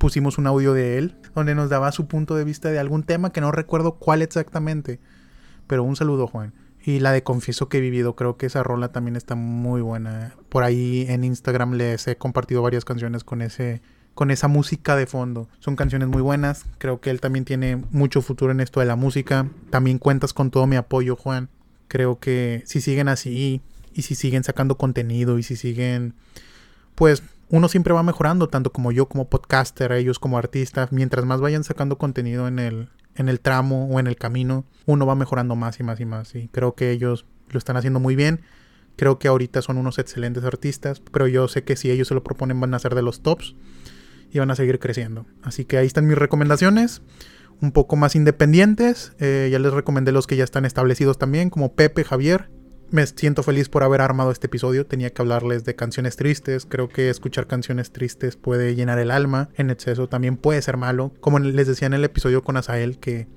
pusimos 0.00 0.38
un 0.38 0.46
audio 0.46 0.72
de 0.72 0.96
él 0.96 1.14
donde 1.34 1.54
nos 1.54 1.68
daba 1.68 1.92
su 1.92 2.08
punto 2.08 2.34
de 2.34 2.42
vista 2.42 2.70
de 2.70 2.78
algún 2.78 3.02
tema 3.02 3.32
que 3.32 3.42
no 3.42 3.52
recuerdo 3.52 3.96
cuál 3.96 4.22
exactamente. 4.22 4.98
Pero 5.66 5.84
un 5.84 5.94
saludo, 5.94 6.26
Juan. 6.26 6.54
Y 6.82 7.00
la 7.00 7.12
de 7.12 7.22
Confieso 7.22 7.68
que 7.68 7.78
he 7.78 7.80
vivido, 7.82 8.16
creo 8.16 8.38
que 8.38 8.46
esa 8.46 8.62
rola 8.62 8.88
también 8.88 9.14
está 9.14 9.34
muy 9.34 9.82
buena. 9.82 10.34
Por 10.48 10.64
ahí 10.64 11.04
en 11.06 11.22
Instagram 11.22 11.74
les 11.74 12.08
he 12.08 12.16
compartido 12.16 12.62
varias 12.62 12.86
canciones 12.86 13.22
con 13.22 13.42
ese 13.42 13.82
con 14.14 14.30
esa 14.30 14.48
música 14.48 14.96
de 14.96 15.06
fondo. 15.06 15.48
Son 15.60 15.76
canciones 15.76 16.08
muy 16.08 16.22
buenas, 16.22 16.64
creo 16.78 17.00
que 17.00 17.10
él 17.10 17.20
también 17.20 17.44
tiene 17.44 17.76
mucho 17.90 18.22
futuro 18.22 18.52
en 18.52 18.60
esto 18.60 18.80
de 18.80 18.86
la 18.86 18.96
música. 18.96 19.48
También 19.68 19.98
cuentas 19.98 20.32
con 20.32 20.50
todo 20.50 20.66
mi 20.66 20.76
apoyo, 20.76 21.14
Juan. 21.14 21.50
Creo 21.88 22.18
que 22.18 22.62
si 22.64 22.80
siguen 22.80 23.08
así 23.08 23.60
y 23.92 24.02
si 24.02 24.14
siguen 24.14 24.44
sacando 24.44 24.78
contenido 24.78 25.38
y 25.38 25.42
si 25.42 25.56
siguen, 25.56 26.14
pues 26.94 27.22
uno 27.50 27.68
siempre 27.68 27.92
va 27.92 28.02
mejorando, 28.02 28.48
tanto 28.48 28.72
como 28.72 28.92
yo 28.92 29.06
como 29.06 29.28
podcaster, 29.28 29.92
ellos 29.92 30.18
como 30.18 30.38
artistas, 30.38 30.92
mientras 30.92 31.24
más 31.24 31.40
vayan 31.40 31.64
sacando 31.64 31.98
contenido 31.98 32.46
en 32.46 32.58
el, 32.58 32.88
en 33.16 33.28
el 33.28 33.40
tramo 33.40 33.88
o 33.88 33.98
en 33.98 34.06
el 34.06 34.16
camino, 34.16 34.64
uno 34.86 35.04
va 35.04 35.16
mejorando 35.16 35.56
más 35.56 35.80
y 35.80 35.82
más 35.82 36.00
y 36.00 36.04
más. 36.04 36.34
Y 36.34 36.48
creo 36.48 36.74
que 36.74 36.92
ellos 36.92 37.26
lo 37.48 37.58
están 37.58 37.76
haciendo 37.76 37.98
muy 37.98 38.14
bien. 38.14 38.40
Creo 38.96 39.18
que 39.18 39.28
ahorita 39.28 39.62
son 39.62 39.78
unos 39.78 39.98
excelentes 39.98 40.44
artistas, 40.44 41.00
pero 41.00 41.26
yo 41.26 41.48
sé 41.48 41.64
que 41.64 41.76
si 41.76 41.90
ellos 41.90 42.08
se 42.08 42.14
lo 42.14 42.22
proponen 42.22 42.60
van 42.60 42.74
a 42.74 42.78
ser 42.78 42.94
de 42.94 43.02
los 43.02 43.22
tops 43.22 43.56
y 44.30 44.38
van 44.38 44.50
a 44.50 44.56
seguir 44.56 44.78
creciendo. 44.78 45.26
Así 45.42 45.64
que 45.64 45.78
ahí 45.78 45.86
están 45.86 46.06
mis 46.06 46.18
recomendaciones, 46.18 47.02
un 47.60 47.72
poco 47.72 47.96
más 47.96 48.14
independientes. 48.14 49.12
Eh, 49.18 49.48
ya 49.50 49.58
les 49.58 49.72
recomendé 49.72 50.12
los 50.12 50.26
que 50.26 50.36
ya 50.36 50.44
están 50.44 50.64
establecidos 50.64 51.18
también, 51.18 51.50
como 51.50 51.74
Pepe, 51.74 52.04
Javier. 52.04 52.48
Me 52.92 53.06
siento 53.06 53.44
feliz 53.44 53.68
por 53.68 53.84
haber 53.84 54.00
armado 54.00 54.32
este 54.32 54.48
episodio. 54.48 54.84
Tenía 54.84 55.10
que 55.10 55.22
hablarles 55.22 55.64
de 55.64 55.76
canciones 55.76 56.16
tristes. 56.16 56.66
Creo 56.68 56.88
que 56.88 57.08
escuchar 57.08 57.46
canciones 57.46 57.92
tristes 57.92 58.34
puede 58.34 58.74
llenar 58.74 58.98
el 58.98 59.12
alma. 59.12 59.48
En 59.54 59.70
exceso 59.70 60.08
también 60.08 60.36
puede 60.36 60.60
ser 60.60 60.76
malo. 60.76 61.12
Como 61.20 61.38
les 61.38 61.68
decía 61.68 61.86
en 61.86 61.94
el 61.94 62.04
episodio 62.04 62.42
con 62.42 62.56
Asael, 62.56 62.98
que 62.98 63.28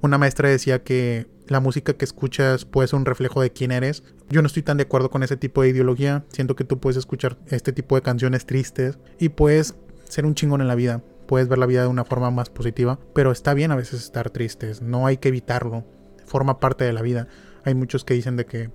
una 0.00 0.18
maestra 0.18 0.48
decía 0.48 0.82
que 0.82 1.28
la 1.46 1.60
música 1.60 1.92
que 1.92 2.04
escuchas 2.04 2.64
puede 2.64 2.88
ser 2.88 2.98
un 2.98 3.04
reflejo 3.04 3.40
de 3.40 3.52
quién 3.52 3.70
eres. 3.70 4.02
Yo 4.30 4.42
no 4.42 4.48
estoy 4.48 4.64
tan 4.64 4.78
de 4.78 4.82
acuerdo 4.82 5.10
con 5.10 5.22
ese 5.22 5.36
tipo 5.36 5.62
de 5.62 5.68
ideología. 5.68 6.24
Siento 6.32 6.56
que 6.56 6.64
tú 6.64 6.80
puedes 6.80 6.96
escuchar 6.96 7.38
este 7.46 7.72
tipo 7.72 7.94
de 7.94 8.02
canciones 8.02 8.46
tristes 8.46 8.98
y 9.20 9.28
puedes 9.28 9.76
ser 10.08 10.26
un 10.26 10.34
chingón 10.34 10.60
en 10.60 10.66
la 10.66 10.74
vida. 10.74 11.04
Puedes 11.28 11.46
ver 11.46 11.58
la 11.58 11.66
vida 11.66 11.82
de 11.82 11.88
una 11.88 12.04
forma 12.04 12.32
más 12.32 12.50
positiva, 12.50 12.98
pero 13.14 13.30
está 13.30 13.54
bien 13.54 13.70
a 13.70 13.76
veces 13.76 14.02
estar 14.02 14.30
tristes, 14.30 14.80
no 14.80 15.06
hay 15.06 15.18
que 15.18 15.28
evitarlo, 15.28 15.84
forma 16.24 16.58
parte 16.58 16.84
de 16.84 16.94
la 16.94 17.02
vida. 17.02 17.28
Hay 17.64 17.74
muchos 17.74 18.02
que 18.02 18.14
dicen 18.14 18.36
de 18.36 18.46
que 18.46 18.70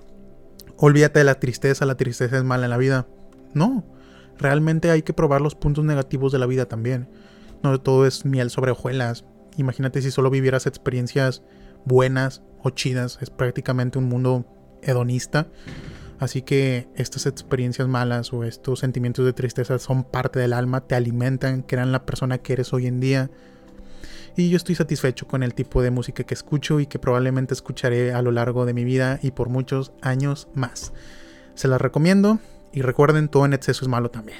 olvídate 0.77 1.19
de 1.19 1.25
la 1.25 1.39
tristeza, 1.39 1.85
la 1.85 1.95
tristeza 1.95 2.37
es 2.37 2.43
mala 2.43 2.65
en 2.65 2.69
la 2.71 2.77
vida. 2.77 3.07
No, 3.53 3.83
realmente 4.37 4.91
hay 4.91 5.01
que 5.03 5.13
probar 5.13 5.41
los 5.41 5.55
puntos 5.55 5.85
negativos 5.85 6.31
de 6.31 6.39
la 6.39 6.45
vida 6.45 6.65
también. 6.65 7.09
No 7.61 7.79
todo 7.79 8.05
es 8.05 8.25
miel 8.25 8.49
sobre 8.49 8.71
hojuelas. 8.71 9.25
Imagínate 9.57 10.01
si 10.01 10.11
solo 10.11 10.29
vivieras 10.29 10.65
experiencias 10.65 11.43
buenas 11.85 12.41
o 12.61 12.69
chidas, 12.69 13.19
es 13.21 13.29
prácticamente 13.29 13.99
un 13.99 14.05
mundo 14.05 14.45
hedonista. 14.81 15.47
Así 16.19 16.41
que 16.41 16.87
estas 16.95 17.25
experiencias 17.25 17.87
malas 17.87 18.31
o 18.33 18.43
estos 18.43 18.79
sentimientos 18.79 19.25
de 19.25 19.33
tristeza 19.33 19.77
son 19.79 20.03
parte 20.03 20.39
del 20.39 20.53
alma, 20.53 20.81
te 20.81 20.95
alimentan, 20.95 21.63
crean 21.63 21.91
la 21.91 22.05
persona 22.05 22.37
que 22.37 22.53
eres 22.53 22.73
hoy 22.73 22.87
en 22.87 22.99
día. 22.99 23.29
Y 24.35 24.49
yo 24.49 24.57
estoy 24.57 24.73
satisfecho 24.75 25.27
con 25.27 25.43
el 25.43 25.53
tipo 25.53 25.81
de 25.83 25.91
música 25.91 26.23
que 26.23 26.33
escucho 26.33 26.79
y 26.79 26.87
que 26.87 26.97
probablemente 26.97 27.53
escucharé 27.53 28.13
a 28.13 28.21
lo 28.21 28.31
largo 28.31 28.65
de 28.65 28.73
mi 28.73 28.83
vida 28.83 29.19
y 29.21 29.31
por 29.31 29.49
muchos 29.49 29.93
años 30.01 30.47
más. 30.55 30.91
Se 31.53 31.67
las 31.67 31.79
recomiendo 31.79 32.39
y 32.71 32.81
recuerden, 32.81 33.27
todo 33.27 33.45
en 33.45 33.53
exceso 33.53 33.85
es 33.85 33.89
malo 33.89 34.09
también. 34.09 34.39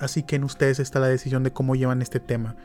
Así 0.00 0.22
que 0.22 0.36
en 0.36 0.44
ustedes 0.44 0.80
está 0.80 0.98
la 0.98 1.08
decisión 1.08 1.42
de 1.42 1.52
cómo 1.52 1.76
llevan 1.76 2.00
este 2.00 2.20
tema. 2.20 2.56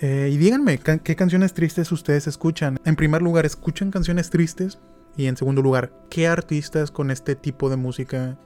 Eh, 0.00 0.28
y 0.32 0.36
díganme, 0.36 0.78
¿qué 0.78 1.14
canciones 1.14 1.54
tristes 1.54 1.92
ustedes 1.92 2.26
escuchan? 2.26 2.80
En 2.84 2.96
primer 2.96 3.22
lugar, 3.22 3.46
¿escuchan 3.46 3.92
canciones 3.92 4.30
tristes? 4.30 4.80
Y 5.16 5.26
en 5.26 5.36
segundo 5.36 5.62
lugar, 5.62 5.92
¿qué 6.10 6.26
artistas 6.26 6.90
con 6.90 7.12
este 7.12 7.36
tipo 7.36 7.70
de 7.70 7.76
música 7.76 8.36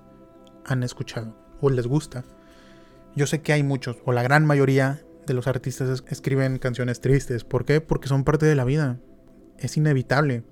han 0.66 0.82
escuchado 0.82 1.34
o 1.62 1.70
les 1.70 1.86
gusta? 1.86 2.24
Yo 3.16 3.26
sé 3.26 3.40
que 3.40 3.54
hay 3.54 3.62
muchos, 3.62 3.96
o 4.04 4.12
la 4.12 4.22
gran 4.22 4.44
mayoría 4.44 5.00
de 5.28 5.34
los 5.34 5.46
artistas 5.46 6.02
escriben 6.08 6.58
canciones 6.58 7.00
tristes. 7.00 7.44
¿Por 7.44 7.64
qué? 7.64 7.80
Porque 7.80 8.08
son 8.08 8.24
parte 8.24 8.46
de 8.46 8.54
la 8.56 8.64
vida. 8.64 8.98
Es 9.58 9.76
inevitable. 9.76 10.42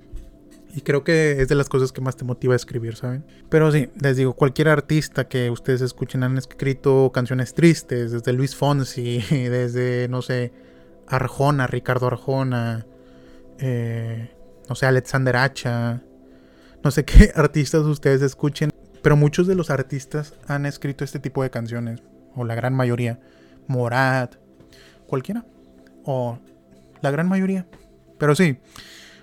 Y 0.77 0.83
creo 0.83 1.05
que 1.05 1.41
es 1.41 1.49
de 1.49 1.55
las 1.55 1.71
cosas 1.71 1.91
que 1.91 2.03
más 2.03 2.17
te 2.17 2.25
motiva 2.25 2.53
a 2.53 2.57
escribir, 2.57 2.97
¿saben? 2.97 3.25
Pero 3.49 3.73
sí, 3.73 3.89
les 3.99 4.19
digo, 4.19 4.35
cualquier 4.35 4.69
artista 4.69 5.27
que 5.27 5.51
ustedes 5.51 5.81
escuchen 5.81 6.23
han 6.23 6.37
escrito 6.37 7.11
canciones 7.15 7.55
tristes, 7.55 8.12
desde 8.12 8.33
Luis 8.35 8.55
Fonsi, 8.55 9.25
desde, 9.31 10.07
no 10.09 10.21
sé, 10.21 10.53
Arjona, 11.07 11.67
Ricardo 11.67 12.09
Arjona, 12.09 12.87
eh, 13.59 14.31
no 14.69 14.75
sé, 14.75 14.85
Alexander 14.85 15.37
Hacha, 15.37 16.03
no 16.85 16.91
sé 16.91 17.05
qué 17.07 17.33
artistas 17.35 17.83
ustedes 17.85 18.21
escuchen, 18.21 18.71
pero 19.03 19.17
muchos 19.17 19.47
de 19.47 19.55
los 19.55 19.71
artistas 19.71 20.35
han 20.47 20.67
escrito 20.67 21.05
este 21.05 21.21
tipo 21.21 21.43
de 21.43 21.49
canciones, 21.49 22.03
o 22.35 22.45
la 22.45 22.55
gran 22.55 22.75
mayoría, 22.75 23.19
Morat, 23.67 24.37
cualquiera, 25.07 25.45
o 26.05 26.38
la 27.01 27.11
gran 27.11 27.29
mayoría. 27.29 27.66
Pero 28.19 28.35
sí, 28.35 28.59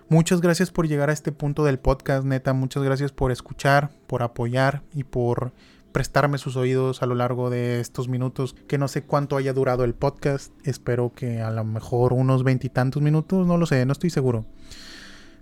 muchas 0.09 0.41
gracias 0.41 0.71
por 0.71 0.87
llegar 0.87 1.09
a 1.09 1.13
este 1.13 1.31
punto 1.31 1.63
del 1.63 1.79
podcast, 1.79 2.25
neta, 2.25 2.53
muchas 2.53 2.83
gracias 2.83 3.11
por 3.11 3.31
escuchar, 3.31 3.91
por 4.07 4.23
apoyar 4.23 4.83
y 4.93 5.03
por 5.03 5.53
prestarme 5.91 6.39
sus 6.39 6.55
oídos 6.55 7.03
a 7.03 7.05
lo 7.05 7.15
largo 7.15 7.49
de 7.49 7.79
estos 7.79 8.09
minutos, 8.09 8.55
que 8.67 8.77
no 8.77 8.87
sé 8.87 9.03
cuánto 9.03 9.37
haya 9.37 9.53
durado 9.53 9.83
el 9.83 9.93
podcast, 9.93 10.51
espero 10.65 11.13
que 11.15 11.41
a 11.41 11.51
lo 11.51 11.63
mejor 11.63 12.13
unos 12.13 12.43
veintitantos 12.43 13.01
minutos, 13.01 13.45
no 13.47 13.57
lo 13.57 13.65
sé, 13.65 13.85
no 13.85 13.93
estoy 13.93 14.09
seguro. 14.09 14.45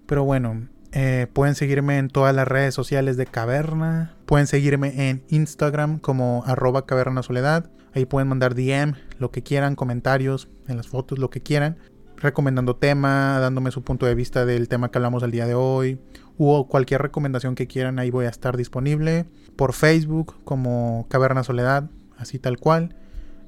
Pero 0.06 0.25
bueno, 0.25 0.67
eh, 0.93 1.27
pueden 1.32 1.56
seguirme 1.56 1.97
en 1.97 2.10
todas 2.10 2.36
las 2.36 2.47
redes 2.47 2.73
sociales 2.73 3.17
de 3.17 3.25
Caverna. 3.25 4.15
Pueden 4.25 4.47
seguirme 4.47 5.10
en 5.10 5.23
Instagram 5.30 5.99
como 5.99 6.43
arroba 6.45 6.86
caverna 6.86 7.23
soledad. 7.23 7.69
Ahí 7.93 8.06
pueden 8.06 8.27
mandar 8.27 8.56
DM, 8.56 8.95
lo 9.17 9.32
que 9.32 9.43
quieran, 9.43 9.75
comentarios, 9.75 10.47
en 10.67 10.77
las 10.77 10.88
fotos, 10.88 11.19
lo 11.19 11.30
que 11.30 11.41
quieran. 11.41 11.77
recomendando 12.17 12.75
tema, 12.75 13.39
dándome 13.39 13.71
su 13.71 13.84
punto 13.84 14.06
de 14.06 14.13
vista 14.13 14.45
del 14.45 14.67
tema 14.67 14.91
que 14.91 14.99
hablamos 14.99 15.23
el 15.23 15.32
día 15.32 15.47
de 15.47 15.56
hoy, 15.56 15.99
o 16.38 16.67
cualquier 16.67 17.01
recomendación 17.01 17.56
que 17.56 17.65
quieran, 17.65 17.97
ahí 17.97 18.12
voy 18.12 18.25
a 18.25 18.30
estar 18.30 18.58
disponible. 18.58 19.25
Por 19.56 19.73
Facebook 19.73 20.36
como 20.43 21.08
Caverna 21.10 21.43
Soledad, 21.43 21.89
así 22.17 22.38
tal 22.38 22.60
cual. 22.60 22.95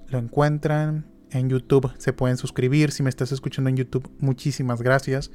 Lo 0.08 0.18
encuentran. 0.18 1.06
En 1.30 1.50
YouTube 1.50 1.92
se 1.98 2.14
pueden 2.14 2.38
suscribir. 2.38 2.92
Si 2.92 3.04
me 3.04 3.10
estás 3.10 3.32
escuchando 3.32 3.70
en 3.70 3.78
YouTube, 3.78 4.10
muchísimas 4.20 4.82
gracias. 4.82 5.32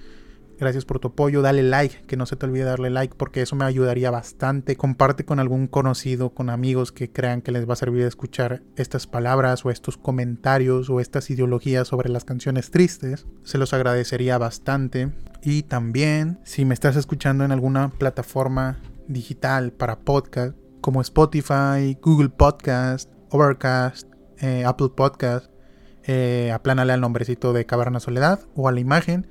Gracias 0.59 0.85
por 0.85 0.99
tu 0.99 1.09
apoyo. 1.09 1.41
Dale 1.41 1.63
like, 1.63 2.03
que 2.07 2.17
no 2.17 2.27
se 2.27 2.35
te 2.35 2.47
olvide 2.47 2.65
darle 2.65 2.91
like 2.91 3.15
porque 3.17 3.43
eso 3.43 3.55
me 3.55 3.65
ayudaría 3.65 4.11
bastante. 4.11 4.77
Comparte 4.77 5.25
con 5.25 5.39
algún 5.39 5.69
conocido, 5.69 6.31
con 6.31 6.51
amigos 6.51 6.91
que 6.91 7.13
crean 7.13 7.43
que 7.43 7.53
les 7.53 7.69
va 7.69 7.75
a 7.75 7.77
servir 7.77 8.03
escuchar 8.03 8.63
estas 8.77 9.07
palabras 9.07 9.65
o 9.65 9.71
estos 9.71 9.97
comentarios 9.97 10.91
o 10.91 11.01
estas 11.01 11.31
ideologías 11.31 11.87
sobre 11.87 12.09
las 12.09 12.25
canciones 12.25 12.73
tristes. 12.73 13.27
Se 13.45 13.59
los 13.59 13.73
agradecería 13.73 14.37
bastante. 14.39 15.13
Y 15.43 15.63
también, 15.63 16.41
si 16.45 16.65
me 16.65 16.75
estás 16.75 16.97
escuchando 16.97 17.45
en 17.45 17.53
alguna 17.53 17.91
plataforma 17.91 18.81
digital 19.07 19.73
para 19.73 20.01
podcast, 20.01 20.57
como 20.81 21.01
Spotify, 21.01 21.97
Google 22.03 22.31
Podcast, 22.31 23.11
Overcast, 23.31 24.09
eh, 24.39 24.65
Apple 24.65 24.91
Podcast, 24.97 25.51
eh, 26.05 26.51
aplánale 26.53 26.93
al 26.93 27.01
nombrecito 27.01 27.53
de 27.53 27.67
Caverna 27.67 28.01
Soledad 28.01 28.41
o 28.55 28.67
a 28.67 28.73
la 28.73 28.81
imagen 28.81 29.29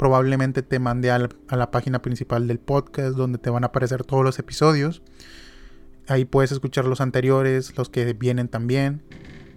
probablemente 0.00 0.62
te 0.62 0.78
mande 0.78 1.10
a 1.10 1.18
la, 1.18 1.70
página 1.70 2.00
principal 2.00 2.48
del 2.48 2.58
podcast 2.58 3.18
donde 3.18 3.36
te 3.36 3.50
van 3.50 3.64
a 3.64 3.66
aparecer 3.66 4.02
todos 4.02 4.24
los 4.24 4.38
episodios. 4.38 5.02
Ahí 6.08 6.24
puedes 6.24 6.52
escuchar 6.52 6.86
los 6.86 7.02
anteriores, 7.02 7.76
los 7.76 7.90
que 7.90 8.14
vienen 8.14 8.48
también. 8.48 9.02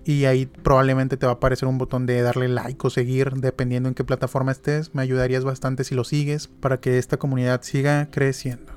Y 0.03 0.25
ahí 0.25 0.45
probablemente 0.45 1.15
te 1.15 1.25
va 1.25 1.31
a 1.31 1.35
aparecer 1.35 1.69
un 1.69 1.77
botón 1.77 2.05
de 2.05 2.21
darle 2.21 2.49
like 2.49 2.85
o 2.85 2.89
seguir, 2.89 3.31
dependiendo 3.35 3.87
en 3.87 3.95
qué 3.95 4.03
plataforma 4.03 4.51
estés. 4.51 4.93
Me 4.93 5.01
ayudarías 5.01 5.45
bastante 5.45 5.85
si 5.85 5.95
lo 5.95 6.03
sigues 6.03 6.49
para 6.49 6.81
que 6.81 6.97
esta 6.97 7.15
comunidad 7.15 7.61
siga 7.61 8.09
creciendo. 8.11 8.73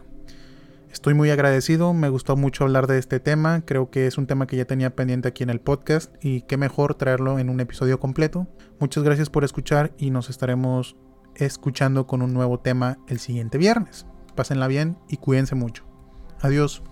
Estoy 0.93 1.15
muy 1.15 1.31
agradecido, 1.31 1.93
me 1.95 2.11
gustó 2.11 2.37
mucho 2.37 2.63
hablar 2.63 2.87
de 2.87 2.99
este 2.99 3.19
tema, 3.19 3.65
creo 3.67 3.91
que 3.91 4.07
es 4.07 4.19
un 4.19 4.29
tema 4.29 4.47
que 4.47 4.57
ya 4.57 4.67
tenía 4.67 4.95
pendiente 4.95 5.27
aquí 5.27 5.43
en 5.43 5.51
el 5.51 5.61
podcast 5.61 6.15
y 6.25 6.43
qué 6.43 6.57
mejor 6.57 6.95
traerlo 6.95 7.41
en 7.41 7.51
un 7.51 7.59
episodio 7.59 7.99
completo. 7.99 8.47
Muchas 8.79 9.03
gracias 9.03 9.31
por 9.31 9.43
escuchar 9.43 9.93
y 9.99 10.11
nos 10.11 10.31
estaremos 10.31 10.97
escuchando 11.39 12.07
con 12.07 12.23
un 12.23 12.33
nuevo 12.33 12.59
tema 12.61 12.99
el 13.09 13.19
siguiente 13.19 13.59
viernes. 13.59 14.07
Pásenla 14.35 14.67
bien 14.67 14.97
y 15.09 15.17
cuídense 15.17 15.55
mucho. 15.55 15.85
Adiós. 16.41 16.83